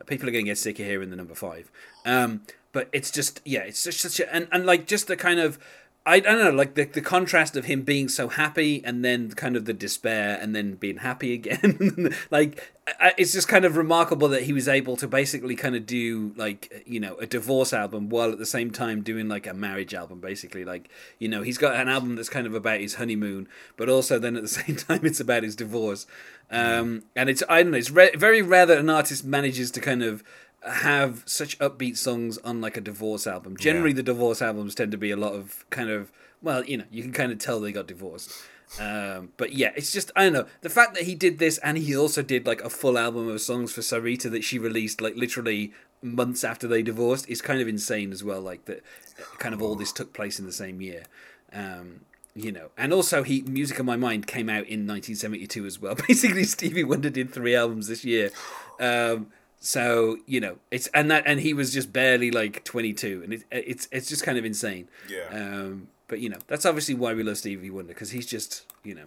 uh, 0.00 0.04
people 0.04 0.28
are 0.28 0.32
going 0.32 0.44
to 0.44 0.50
get 0.50 0.58
sick 0.58 0.78
of 0.80 0.86
hearing 0.86 1.10
the 1.10 1.16
number 1.16 1.34
five. 1.34 1.70
Um, 2.04 2.42
but 2.72 2.88
it's 2.92 3.10
just 3.10 3.40
yeah, 3.44 3.60
it's 3.60 3.82
just 3.84 4.00
such 4.00 4.20
a 4.20 4.34
and, 4.34 4.48
and 4.50 4.64
like 4.64 4.86
just 4.86 5.06
the 5.06 5.16
kind 5.16 5.38
of 5.38 5.58
I, 6.04 6.16
I 6.16 6.20
don't 6.20 6.44
know 6.44 6.50
like 6.50 6.74
the 6.74 6.84
the 6.84 7.00
contrast 7.00 7.56
of 7.56 7.66
him 7.66 7.82
being 7.82 8.08
so 8.08 8.28
happy 8.28 8.84
and 8.84 9.04
then 9.04 9.30
kind 9.30 9.56
of 9.56 9.66
the 9.66 9.72
despair 9.72 10.36
and 10.40 10.54
then 10.54 10.74
being 10.74 10.98
happy 10.98 11.32
again. 11.34 12.14
like 12.30 12.72
I, 12.98 13.14
it's 13.16 13.32
just 13.32 13.46
kind 13.46 13.64
of 13.64 13.76
remarkable 13.76 14.26
that 14.28 14.42
he 14.42 14.52
was 14.52 14.66
able 14.66 14.96
to 14.96 15.06
basically 15.06 15.54
kind 15.54 15.76
of 15.76 15.86
do 15.86 16.32
like 16.36 16.82
you 16.86 16.98
know 16.98 17.14
a 17.16 17.26
divorce 17.26 17.72
album 17.72 18.08
while 18.08 18.32
at 18.32 18.38
the 18.38 18.46
same 18.46 18.72
time 18.72 19.02
doing 19.02 19.28
like 19.28 19.46
a 19.46 19.54
marriage 19.54 19.94
album 19.94 20.20
basically. 20.20 20.64
Like 20.64 20.90
you 21.20 21.28
know 21.28 21.42
he's 21.42 21.58
got 21.58 21.76
an 21.76 21.88
album 21.88 22.16
that's 22.16 22.28
kind 22.28 22.46
of 22.48 22.54
about 22.54 22.80
his 22.80 22.94
honeymoon 22.94 23.48
but 23.76 23.88
also 23.88 24.18
then 24.18 24.36
at 24.36 24.42
the 24.42 24.48
same 24.60 24.76
time 24.76 25.06
it's 25.06 25.20
about 25.20 25.44
his 25.44 25.54
divorce. 25.54 26.06
Um, 26.50 27.04
and 27.16 27.30
it's 27.30 27.42
I 27.48 27.62
don't 27.62 27.72
know 27.72 27.78
it's 27.78 27.90
re- 27.90 28.14
very 28.16 28.42
rare 28.42 28.66
that 28.66 28.78
an 28.78 28.90
artist 28.90 29.24
manages 29.24 29.70
to 29.70 29.80
kind 29.80 30.02
of 30.02 30.24
have 30.64 31.22
such 31.26 31.58
upbeat 31.58 31.96
songs 31.96 32.38
on 32.38 32.60
like 32.60 32.76
a 32.76 32.80
divorce 32.80 33.26
album. 33.26 33.56
Generally, 33.56 33.90
Yeah. 33.90 33.96
the 33.96 34.02
divorce 34.04 34.40
albums 34.42 34.74
tend 34.74 34.92
to 34.92 34.98
be 34.98 35.10
a 35.10 35.16
lot 35.16 35.32
of 35.34 35.64
kind 35.70 35.90
of 35.90 36.12
well, 36.40 36.64
you 36.64 36.76
know, 36.76 36.84
you 36.90 37.02
can 37.02 37.12
kind 37.12 37.30
of 37.32 37.38
tell 37.38 37.60
they 37.60 37.72
got 37.72 37.86
divorced. 37.86 38.32
Um, 38.80 39.32
but 39.36 39.52
yeah, 39.52 39.70
it's 39.76 39.92
just 39.92 40.10
I 40.16 40.24
don't 40.24 40.32
know 40.32 40.46
the 40.62 40.70
fact 40.70 40.94
that 40.94 41.02
he 41.04 41.14
did 41.14 41.38
this 41.38 41.58
and 41.58 41.76
he 41.76 41.94
also 41.96 42.22
did 42.22 42.46
like 42.46 42.62
a 42.62 42.70
full 42.70 42.96
album 42.96 43.28
of 43.28 43.40
songs 43.40 43.72
for 43.72 43.80
Syreeta 43.82 44.30
that 44.30 44.44
she 44.44 44.58
released 44.58 45.00
like 45.00 45.14
literally 45.14 45.72
months 46.00 46.42
after 46.42 46.66
they 46.66 46.82
divorced 46.82 47.28
is 47.28 47.42
kind 47.42 47.60
of 47.60 47.68
insane 47.68 48.12
as 48.12 48.24
well. 48.24 48.40
Like 48.40 48.64
that, 48.64 48.82
kind 49.38 49.54
of 49.54 49.60
all 49.62 49.74
this 49.76 49.92
took 49.92 50.12
place 50.14 50.38
in 50.40 50.46
the 50.46 50.52
same 50.52 50.80
year. 50.80 51.04
Um, 51.52 52.00
you 52.34 52.50
know, 52.50 52.70
and 52.78 52.94
also 52.94 53.22
he 53.22 53.42
Music 53.42 53.78
of 53.78 53.84
My 53.84 53.96
Mind 53.96 54.26
came 54.26 54.48
out 54.48 54.66
in 54.66 54.86
1972 54.86 55.66
as 55.66 55.78
well. 55.78 55.94
Basically, 56.08 56.44
Stevie 56.44 56.82
Wonder 56.84 57.10
did 57.10 57.30
three 57.30 57.54
albums 57.54 57.88
this 57.88 58.04
year. 58.06 58.30
Um, 58.80 59.26
so 59.64 60.18
you 60.26 60.40
know, 60.40 60.56
it's 60.72 60.88
and 60.88 61.08
that 61.12 61.22
and 61.24 61.38
he 61.38 61.54
was 61.54 61.72
just 61.72 61.92
barely 61.92 62.32
like 62.32 62.64
22, 62.64 63.22
and 63.22 63.32
it, 63.32 63.44
it's 63.52 63.88
it's 63.92 64.08
just 64.08 64.24
kind 64.24 64.36
of 64.36 64.44
insane. 64.44 64.88
Yeah. 65.08 65.28
Um, 65.30 65.86
but 66.08 66.18
you 66.18 66.28
know, 66.28 66.38
that's 66.48 66.66
obviously 66.66 66.96
why 66.96 67.14
we 67.14 67.22
love 67.22 67.38
Stevie 67.38 67.70
Wonder 67.70 67.94
because 67.94 68.10
he's 68.10 68.26
just 68.26 68.66
you 68.82 68.92
know 68.92 69.04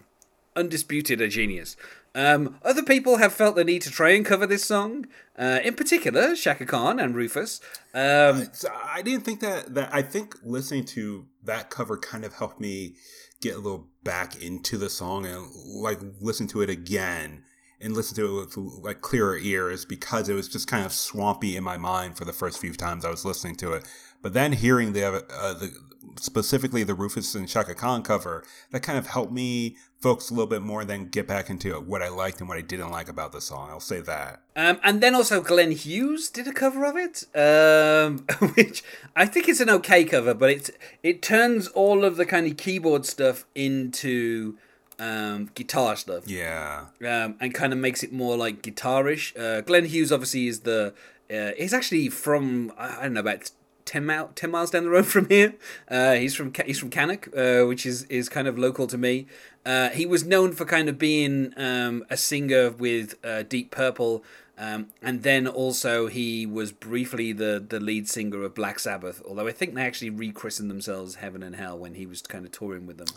undisputed 0.56 1.20
a 1.20 1.28
genius. 1.28 1.76
Um, 2.16 2.58
other 2.64 2.84
people 2.84 3.18
have 3.18 3.34
felt 3.34 3.58
the 3.58 3.66
need 3.66 3.82
to 3.82 3.92
try 3.92 4.12
and 4.12 4.26
cover 4.26 4.48
this 4.48 4.64
song, 4.64 5.08
uh, 5.38 5.60
in 5.62 5.74
particular 5.74 6.38
Chaka 6.38 6.66
Khan 6.66 7.02
and 7.02 7.14
Rufus. 7.14 7.60
Um, 7.94 8.48
I 8.74 9.02
didn't 9.02 9.26
think 9.26 9.42
that 9.42 9.76
that 9.76 9.94
I 9.94 10.02
think 10.02 10.38
listening 10.42 10.86
to 10.86 11.26
that 11.44 11.70
cover 11.70 11.98
kind 11.98 12.24
of 12.24 12.36
helped 12.36 12.62
me 12.62 12.96
get 13.42 13.56
a 13.56 13.60
little 13.60 13.90
back 14.06 14.42
into 14.42 14.78
the 14.78 14.90
song 14.90 15.26
and 15.26 15.46
like 15.66 16.00
listen 16.22 16.48
to 16.48 16.62
it 16.62 16.70
again 16.70 17.44
and 17.82 17.94
listen 17.94 18.16
to 18.16 18.40
it 18.40 18.46
with 18.46 18.58
like 18.58 19.02
clearer 19.02 19.38
ears 19.38 19.86
because 19.86 20.30
it 20.30 20.34
was 20.34 20.48
just 20.48 20.68
kind 20.68 20.86
of 20.86 20.92
swampy 20.92 21.56
in 21.56 21.64
my 21.64 21.78
mind 21.78 22.18
for 22.18 22.26
the 22.26 22.34
first 22.34 22.60
few 22.60 22.74
times 22.74 23.06
I 23.06 23.10
was 23.10 23.26
listening 23.26 23.56
to 23.58 23.74
it. 23.74 23.86
But 24.22 24.34
then 24.34 24.54
hearing 24.54 24.94
the, 24.94 25.06
uh, 25.06 25.54
the 25.54 25.72
specifically 26.20 26.84
the 26.84 26.94
Rufus 26.94 27.36
and 27.36 27.48
Chaka 27.48 27.76
Khan 27.76 28.02
cover, 28.04 28.44
that 28.72 28.82
kind 28.82 28.98
of 28.98 29.08
helped 29.08 29.32
me 29.32 29.76
focus 30.00 30.30
a 30.30 30.34
little 30.34 30.48
bit 30.48 30.62
more, 30.62 30.86
then 30.86 31.08
get 31.08 31.28
back 31.28 31.50
into 31.50 31.74
what 31.80 32.02
I 32.02 32.10
liked 32.10 32.40
and 32.40 32.48
what 32.48 32.58
I 32.58 32.62
didn't 32.62 32.92
like 32.92 33.10
about 33.10 33.32
the 33.32 33.42
song. 33.42 33.70
I'll 33.70 33.80
say 33.80 34.02
that. 34.02 34.42
Um, 34.56 34.80
and 34.84 35.02
then 35.02 35.16
also 35.16 35.42
Glenn 35.42 35.72
Hughes 35.72 36.30
did 36.30 36.48
a 36.48 36.54
cover 36.54 36.86
of 36.86 36.96
it, 36.96 37.24
um, 37.36 38.26
which 38.56 38.84
I 39.16 39.26
think 39.26 39.50
it's 39.50 39.60
an 39.60 39.70
okay 39.70 40.04
cover, 40.06 40.34
but 40.34 40.50
it 40.50 40.70
it 41.04 41.22
turns 41.22 41.68
all 41.70 42.06
of 42.06 42.18
the 42.18 42.26
kind 42.26 42.48
of 42.48 42.58
keyboard 42.58 43.06
stuff 43.06 43.46
into 43.56 44.58
um, 45.00 45.50
guitar 45.56 45.96
stuff. 45.96 46.28
Yeah. 46.28 46.86
Um, 47.02 47.36
and 47.40 47.54
kind 47.54 47.74
of 47.74 47.80
makes 47.80 48.04
it 48.04 48.12
more 48.12 48.38
like 48.38 48.62
guitarish. 48.62 49.38
Uh, 49.38 49.62
Glenn 49.62 49.86
Hughes 49.86 50.12
obviously 50.12 50.48
is 50.48 50.62
the. 50.62 50.94
Uh, 51.30 51.52
he's 51.58 51.74
actually 51.74 52.10
from 52.10 52.72
I 52.78 53.04
don't 53.04 53.14
know 53.14 53.20
about 53.22 53.50
10, 53.86 54.06
mile, 54.06 54.32
10 54.36 54.52
miles 54.52 54.72
down 54.72 54.84
the 54.84 54.90
road 54.90 55.06
from 55.16 55.30
here. 55.30 55.56
Uh, 55.90 56.14
he's 56.14 56.36
from 56.36 56.54
he's 56.66 56.80
from 56.80 56.90
Cannock, 56.90 57.30
uh, 57.36 57.64
which 57.64 57.86
is, 57.86 58.04
is 58.04 58.30
kind 58.30 58.48
of 58.48 58.58
local 58.58 58.88
to 58.88 58.98
me. 58.98 59.28
Uh, 59.66 59.90
he 59.90 60.06
was 60.06 60.24
known 60.24 60.52
for 60.52 60.66
kind 60.66 60.90
of 60.90 61.00
being 61.00 61.54
um, 61.58 62.06
a 62.10 62.18
singer 62.18 62.70
with 62.72 63.16
uh, 63.24 63.44
Deep 63.44 63.72
Purple, 63.72 64.24
um, 64.58 64.88
and 65.02 65.24
then 65.24 65.48
also 65.48 66.08
he 66.08 66.46
was 66.46 66.72
briefly 66.72 67.34
the, 67.34 67.64
the 67.68 67.80
lead 67.80 68.08
singer 68.08 68.44
of 68.44 68.54
Black 68.54 68.80
Sabbath. 68.80 69.22
Although 69.28 69.48
I 69.48 69.52
think 69.52 69.74
they 69.74 69.82
actually 69.82 70.12
rechristened 70.12 70.70
themselves 70.70 71.16
Heaven 71.16 71.42
and 71.42 71.56
Hell 71.56 71.78
when 71.78 71.96
he 71.96 72.06
was 72.06 72.22
kind 72.22 72.46
of 72.46 72.52
touring 72.52 72.86
with 72.86 72.98
them. 72.98 73.08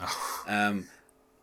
um, 0.49 0.87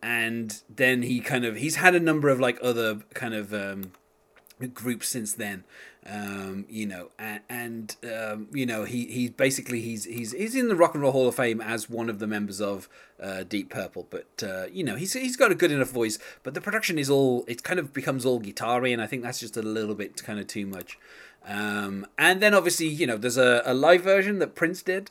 and 0.02 0.62
then 0.68 1.02
he 1.02 1.20
kind 1.20 1.44
of 1.44 1.56
he's 1.56 1.76
had 1.76 1.94
a 1.94 2.00
number 2.00 2.28
of 2.28 2.40
like 2.40 2.58
other 2.62 2.96
kind 3.14 3.34
of 3.34 3.52
um, 3.52 3.92
groups 4.72 5.08
since 5.08 5.34
then 5.34 5.64
um, 6.08 6.64
you 6.68 6.86
know 6.86 7.10
and, 7.18 7.40
and 7.48 7.96
um, 8.04 8.48
you 8.52 8.64
know 8.64 8.84
he 8.84 9.06
he's 9.06 9.30
basically 9.30 9.80
he's 9.80 10.04
he's 10.04 10.32
he's 10.32 10.54
in 10.54 10.68
the 10.68 10.76
rock 10.76 10.94
and 10.94 11.02
roll 11.02 11.12
hall 11.12 11.28
of 11.28 11.34
fame 11.34 11.60
as 11.60 11.90
one 11.90 12.08
of 12.08 12.18
the 12.18 12.26
members 12.26 12.60
of 12.60 12.88
uh, 13.22 13.42
deep 13.42 13.70
purple 13.70 14.06
but 14.10 14.42
uh, 14.42 14.66
you 14.70 14.84
know 14.84 14.96
he's 14.96 15.12
he's 15.14 15.36
got 15.36 15.50
a 15.50 15.54
good 15.54 15.72
enough 15.72 15.90
voice 15.90 16.18
but 16.42 16.54
the 16.54 16.60
production 16.60 16.98
is 16.98 17.10
all 17.10 17.44
it 17.48 17.62
kind 17.62 17.80
of 17.80 17.92
becomes 17.92 18.24
all 18.24 18.38
guitar 18.38 18.84
and 18.84 19.02
i 19.02 19.06
think 19.06 19.22
that's 19.22 19.40
just 19.40 19.56
a 19.56 19.62
little 19.62 19.94
bit 19.94 20.22
kind 20.22 20.38
of 20.38 20.46
too 20.46 20.66
much. 20.66 20.98
Um, 21.48 22.06
and 22.18 22.42
then 22.42 22.54
obviously 22.54 22.88
you 22.88 23.06
know 23.06 23.16
there's 23.16 23.36
a, 23.36 23.62
a 23.64 23.72
live 23.72 24.02
version 24.02 24.40
that 24.40 24.56
prince 24.56 24.82
did 24.82 25.10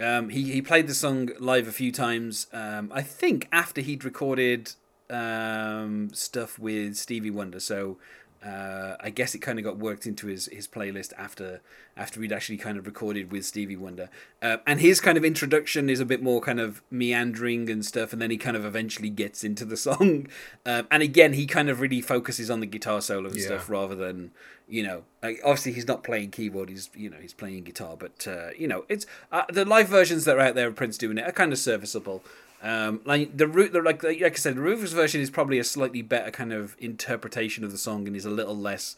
um, 0.00 0.28
he, 0.30 0.52
he 0.52 0.62
played 0.62 0.86
the 0.86 0.94
song 0.94 1.30
live 1.38 1.68
a 1.68 1.72
few 1.72 1.92
times. 1.92 2.46
Um, 2.52 2.90
i 2.94 3.02
think 3.02 3.48
after 3.52 3.80
he'd 3.80 4.04
recorded 4.04 4.72
um, 5.10 6.10
stuff 6.12 6.58
with 6.58 6.96
stevie 6.96 7.30
wonder. 7.30 7.60
So 7.60 7.98
uh, 8.44 8.96
I 9.00 9.10
guess 9.10 9.34
it 9.34 9.38
kind 9.38 9.58
of 9.58 9.64
got 9.64 9.78
worked 9.78 10.06
into 10.06 10.26
his, 10.26 10.46
his 10.46 10.68
playlist 10.68 11.12
after 11.16 11.60
after 11.96 12.18
we'd 12.20 12.32
actually 12.32 12.56
kind 12.58 12.76
of 12.76 12.86
recorded 12.86 13.30
with 13.30 13.44
Stevie 13.44 13.76
Wonder. 13.76 14.10
Uh, 14.42 14.58
and 14.66 14.80
his 14.80 15.00
kind 15.00 15.16
of 15.16 15.24
introduction 15.24 15.88
is 15.88 16.00
a 16.00 16.04
bit 16.04 16.22
more 16.22 16.40
kind 16.40 16.60
of 16.60 16.82
meandering 16.90 17.70
and 17.70 17.84
stuff, 17.84 18.12
and 18.12 18.20
then 18.20 18.30
he 18.30 18.36
kind 18.36 18.56
of 18.56 18.64
eventually 18.64 19.10
gets 19.10 19.44
into 19.44 19.64
the 19.64 19.76
song. 19.76 20.26
Um, 20.66 20.86
and 20.90 21.02
again, 21.02 21.32
he 21.34 21.46
kind 21.46 21.70
of 21.70 21.80
really 21.80 22.00
focuses 22.00 22.50
on 22.50 22.60
the 22.60 22.66
guitar 22.66 23.00
solo 23.00 23.28
and 23.28 23.38
yeah. 23.38 23.46
stuff 23.46 23.70
rather 23.70 23.94
than 23.94 24.32
you 24.66 24.82
know 24.82 25.04
like 25.22 25.40
obviously 25.44 25.72
he's 25.72 25.86
not 25.86 26.02
playing 26.02 26.30
keyboard 26.30 26.70
he's 26.70 26.88
you 26.94 27.10
know 27.10 27.18
he's 27.20 27.34
playing 27.34 27.62
guitar 27.64 27.96
but 27.98 28.26
uh, 28.26 28.48
you 28.56 28.66
know 28.66 28.84
it's 28.88 29.04
uh, 29.30 29.42
the 29.52 29.62
live 29.62 29.88
versions 29.88 30.24
that 30.24 30.36
are 30.36 30.40
out 30.40 30.54
there 30.54 30.68
of 30.68 30.74
prince 30.74 30.96
doing 30.96 31.18
it 31.18 31.28
are 31.28 31.32
kind 31.32 31.52
of 31.52 31.58
serviceable 31.58 32.22
um, 32.64 33.02
like 33.04 33.36
the 33.36 33.46
root, 33.46 33.74
like 33.74 34.02
like 34.02 34.22
I 34.22 34.32
said, 34.32 34.56
the 34.56 34.62
Rufus 34.62 34.92
version 34.92 35.20
is 35.20 35.28
probably 35.28 35.58
a 35.58 35.64
slightly 35.64 36.00
better 36.00 36.30
kind 36.30 36.50
of 36.50 36.76
interpretation 36.78 37.62
of 37.62 37.72
the 37.72 37.78
song 37.78 38.06
and 38.06 38.16
is 38.16 38.24
a 38.24 38.30
little 38.30 38.56
less. 38.56 38.96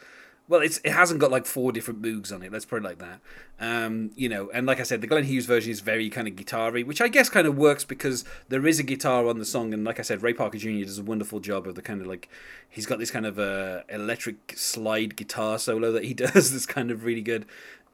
Well, 0.48 0.60
it's 0.60 0.78
it 0.84 0.92
hasn't 0.92 1.18
got 1.18 1.32
like 1.32 1.46
four 1.46 1.72
different 1.72 2.00
moogs 2.00 2.32
on 2.32 2.44
it. 2.44 2.52
Let's 2.52 2.64
put 2.64 2.76
it 2.76 2.84
like 2.84 3.00
that. 3.00 3.20
Um, 3.58 4.12
you 4.14 4.28
know, 4.28 4.50
and 4.54 4.66
like 4.66 4.78
I 4.78 4.84
said, 4.84 5.00
the 5.00 5.08
Glenn 5.08 5.24
Hughes 5.24 5.46
version 5.46 5.72
is 5.72 5.80
very 5.80 6.08
kind 6.08 6.28
of 6.28 6.36
guitar-y, 6.36 6.82
which 6.82 7.00
I 7.00 7.08
guess 7.08 7.28
kind 7.28 7.44
of 7.44 7.58
works 7.58 7.84
because 7.84 8.24
there 8.48 8.64
is 8.68 8.78
a 8.78 8.84
guitar 8.84 9.26
on 9.26 9.40
the 9.40 9.44
song, 9.44 9.74
and 9.74 9.82
like 9.82 9.98
I 9.98 10.02
said, 10.02 10.22
Ray 10.22 10.34
Parker 10.34 10.58
Jr. 10.58 10.84
does 10.84 11.00
a 11.00 11.02
wonderful 11.02 11.40
job 11.40 11.66
of 11.66 11.74
the 11.74 11.82
kind 11.82 12.00
of 12.00 12.06
like 12.06 12.28
he's 12.68 12.86
got 12.86 13.00
this 13.00 13.10
kind 13.10 13.26
of 13.26 13.36
uh, 13.36 13.80
electric 13.88 14.54
slide 14.56 15.16
guitar 15.16 15.58
solo 15.58 15.90
that 15.90 16.04
he 16.04 16.14
does 16.14 16.52
that's 16.52 16.66
kind 16.66 16.92
of 16.92 17.04
really 17.04 17.22
good. 17.22 17.46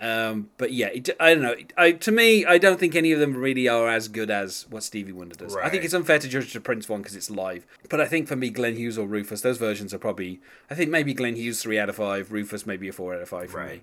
Um, 0.02 0.50
but 0.58 0.72
yeah, 0.72 0.88
it, 0.88 1.10
I 1.20 1.32
don't 1.32 1.42
know. 1.42 1.54
I, 1.76 1.92
to 1.92 2.10
me, 2.10 2.44
I 2.44 2.58
don't 2.58 2.80
think 2.80 2.96
any 2.96 3.12
of 3.12 3.20
them 3.20 3.36
really 3.36 3.68
are 3.68 3.88
as 3.88 4.08
good 4.08 4.32
as 4.32 4.66
what 4.68 4.82
Stevie 4.82 5.12
Wonder 5.12 5.36
does. 5.36 5.54
Right. 5.54 5.64
I 5.64 5.68
think 5.68 5.84
it's 5.84 5.94
unfair 5.94 6.18
to 6.18 6.28
judge 6.28 6.52
the 6.52 6.60
Prince 6.60 6.88
one 6.88 7.02
because 7.02 7.14
it's 7.14 7.30
live. 7.30 7.64
But 7.88 8.00
I 8.00 8.06
think 8.06 8.26
for 8.26 8.34
me, 8.34 8.50
Glenn 8.50 8.74
Hughes 8.74 8.98
or 8.98 9.06
Rufus, 9.06 9.42
those 9.42 9.58
versions 9.58 9.94
are 9.94 9.98
probably. 9.98 10.40
I 10.68 10.74
think 10.74 10.90
maybe 10.90 11.14
Glenn 11.14 11.36
Hughes 11.36 11.62
three 11.62 11.78
out 11.78 11.88
of 11.88 11.94
five, 11.94 12.32
Rufus 12.32 12.66
maybe 12.66 12.88
a 12.88 12.92
four 12.92 13.14
out 13.14 13.22
of 13.22 13.28
five 13.28 13.52
for 13.52 13.58
right. 13.58 13.82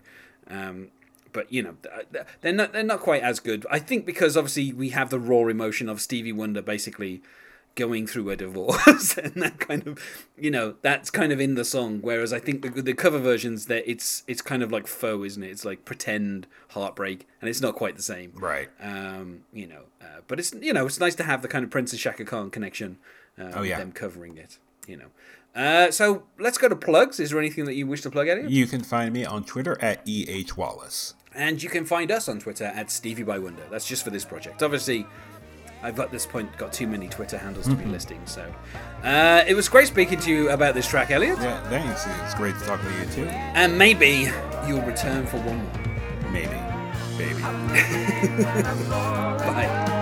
me. 0.49 0.55
Um, 0.55 0.87
but 1.31 1.51
you 1.53 1.61
know 1.63 1.75
they're 2.41 2.51
not 2.51 2.73
they're 2.73 2.83
not 2.83 2.99
quite 2.99 3.23
as 3.23 3.39
good. 3.39 3.65
I 3.71 3.79
think 3.79 4.05
because 4.05 4.35
obviously 4.35 4.73
we 4.73 4.89
have 4.89 5.09
the 5.11 5.19
raw 5.19 5.47
emotion 5.47 5.87
of 5.87 6.01
Stevie 6.01 6.33
Wonder 6.33 6.61
basically 6.61 7.21
going 7.75 8.05
through 8.07 8.29
a 8.29 8.35
divorce 8.35 9.17
and 9.23 9.41
that 9.41 9.59
kind 9.59 9.87
of 9.87 9.99
you 10.37 10.51
know 10.51 10.75
that's 10.81 11.09
kind 11.09 11.31
of 11.31 11.39
in 11.39 11.55
the 11.55 11.65
song. 11.65 11.99
Whereas 12.01 12.33
i 12.33 12.39
think 12.39 12.61
the, 12.61 12.81
the 12.81 12.93
cover 12.93 13.19
versions 13.19 13.65
that 13.67 13.89
it's 13.89 14.23
it's 14.27 14.41
kind 14.41 14.61
of 14.61 14.71
like 14.71 14.87
faux 14.87 15.25
isn't 15.25 15.43
it? 15.43 15.49
It's 15.49 15.65
like 15.65 15.85
pretend 15.85 16.47
heartbreak 16.69 17.27
and 17.41 17.49
it's 17.49 17.61
not 17.61 17.75
quite 17.75 17.95
the 17.95 18.03
same. 18.03 18.33
Right. 18.35 18.69
Um 18.81 19.41
you 19.53 19.67
know 19.67 19.83
uh, 20.01 20.21
but 20.27 20.39
it's 20.39 20.53
you 20.53 20.73
know 20.73 20.85
it's 20.85 20.99
nice 20.99 21.15
to 21.15 21.23
have 21.23 21.41
the 21.41 21.47
kind 21.47 21.63
of 21.63 21.71
prince 21.71 21.91
and 21.91 21.99
chaka 21.99 22.25
khan 22.25 22.49
connection 22.49 22.97
uh, 23.37 23.51
oh, 23.55 23.61
yeah. 23.61 23.77
them 23.77 23.91
covering 23.91 24.37
it 24.37 24.57
you 24.87 24.97
know. 24.97 25.07
Uh, 25.55 25.91
so 25.91 26.23
let's 26.37 26.57
go 26.57 26.69
to 26.69 26.75
plugs. 26.75 27.19
Is 27.19 27.31
there 27.31 27.39
anything 27.39 27.65
that 27.65 27.73
you 27.73 27.87
wish 27.87 28.01
to 28.01 28.11
plug 28.11 28.27
at 28.27 28.49
you 28.49 28.67
can 28.67 28.83
find 28.83 29.13
me 29.13 29.25
on 29.25 29.43
twitter 29.43 29.77
at 29.81 30.01
eh 30.07 30.43
wallace. 30.55 31.15
And 31.33 31.61
you 31.61 31.69
can 31.69 31.85
find 31.85 32.11
us 32.11 32.27
on 32.27 32.39
twitter 32.39 32.65
at 32.65 32.91
stevie 32.91 33.23
by 33.23 33.39
wonder. 33.39 33.63
That's 33.71 33.87
just 33.87 34.03
for 34.03 34.09
this 34.09 34.25
project. 34.25 34.61
Obviously 34.61 35.05
I've 35.81 35.99
at 35.99 36.11
this 36.11 36.25
point 36.25 36.55
got 36.57 36.73
too 36.73 36.87
many 36.87 37.07
Twitter 37.07 37.37
handles 37.37 37.65
to 37.67 37.75
be 37.75 37.83
mm-hmm. 37.83 37.91
listing. 37.91 38.21
So 38.25 38.53
uh, 39.03 39.43
it 39.47 39.53
was 39.53 39.69
great 39.69 39.87
speaking 39.87 40.19
to 40.19 40.31
you 40.31 40.49
about 40.49 40.73
this 40.73 40.87
track, 40.87 41.09
Elliot. 41.11 41.37
Yeah, 41.39 41.61
thanks. 41.69 42.05
It's 42.23 42.35
great 42.35 42.57
to 42.59 42.65
talk 42.65 42.83
with 42.83 42.99
you 42.99 43.23
too. 43.23 43.29
And 43.29 43.77
maybe 43.77 44.29
you'll 44.67 44.81
return 44.81 45.25
for 45.25 45.37
one 45.37 45.57
more. 45.57 46.31
Maybe. 46.31 46.49
Baby. 47.17 47.41
Bye. 49.39 49.95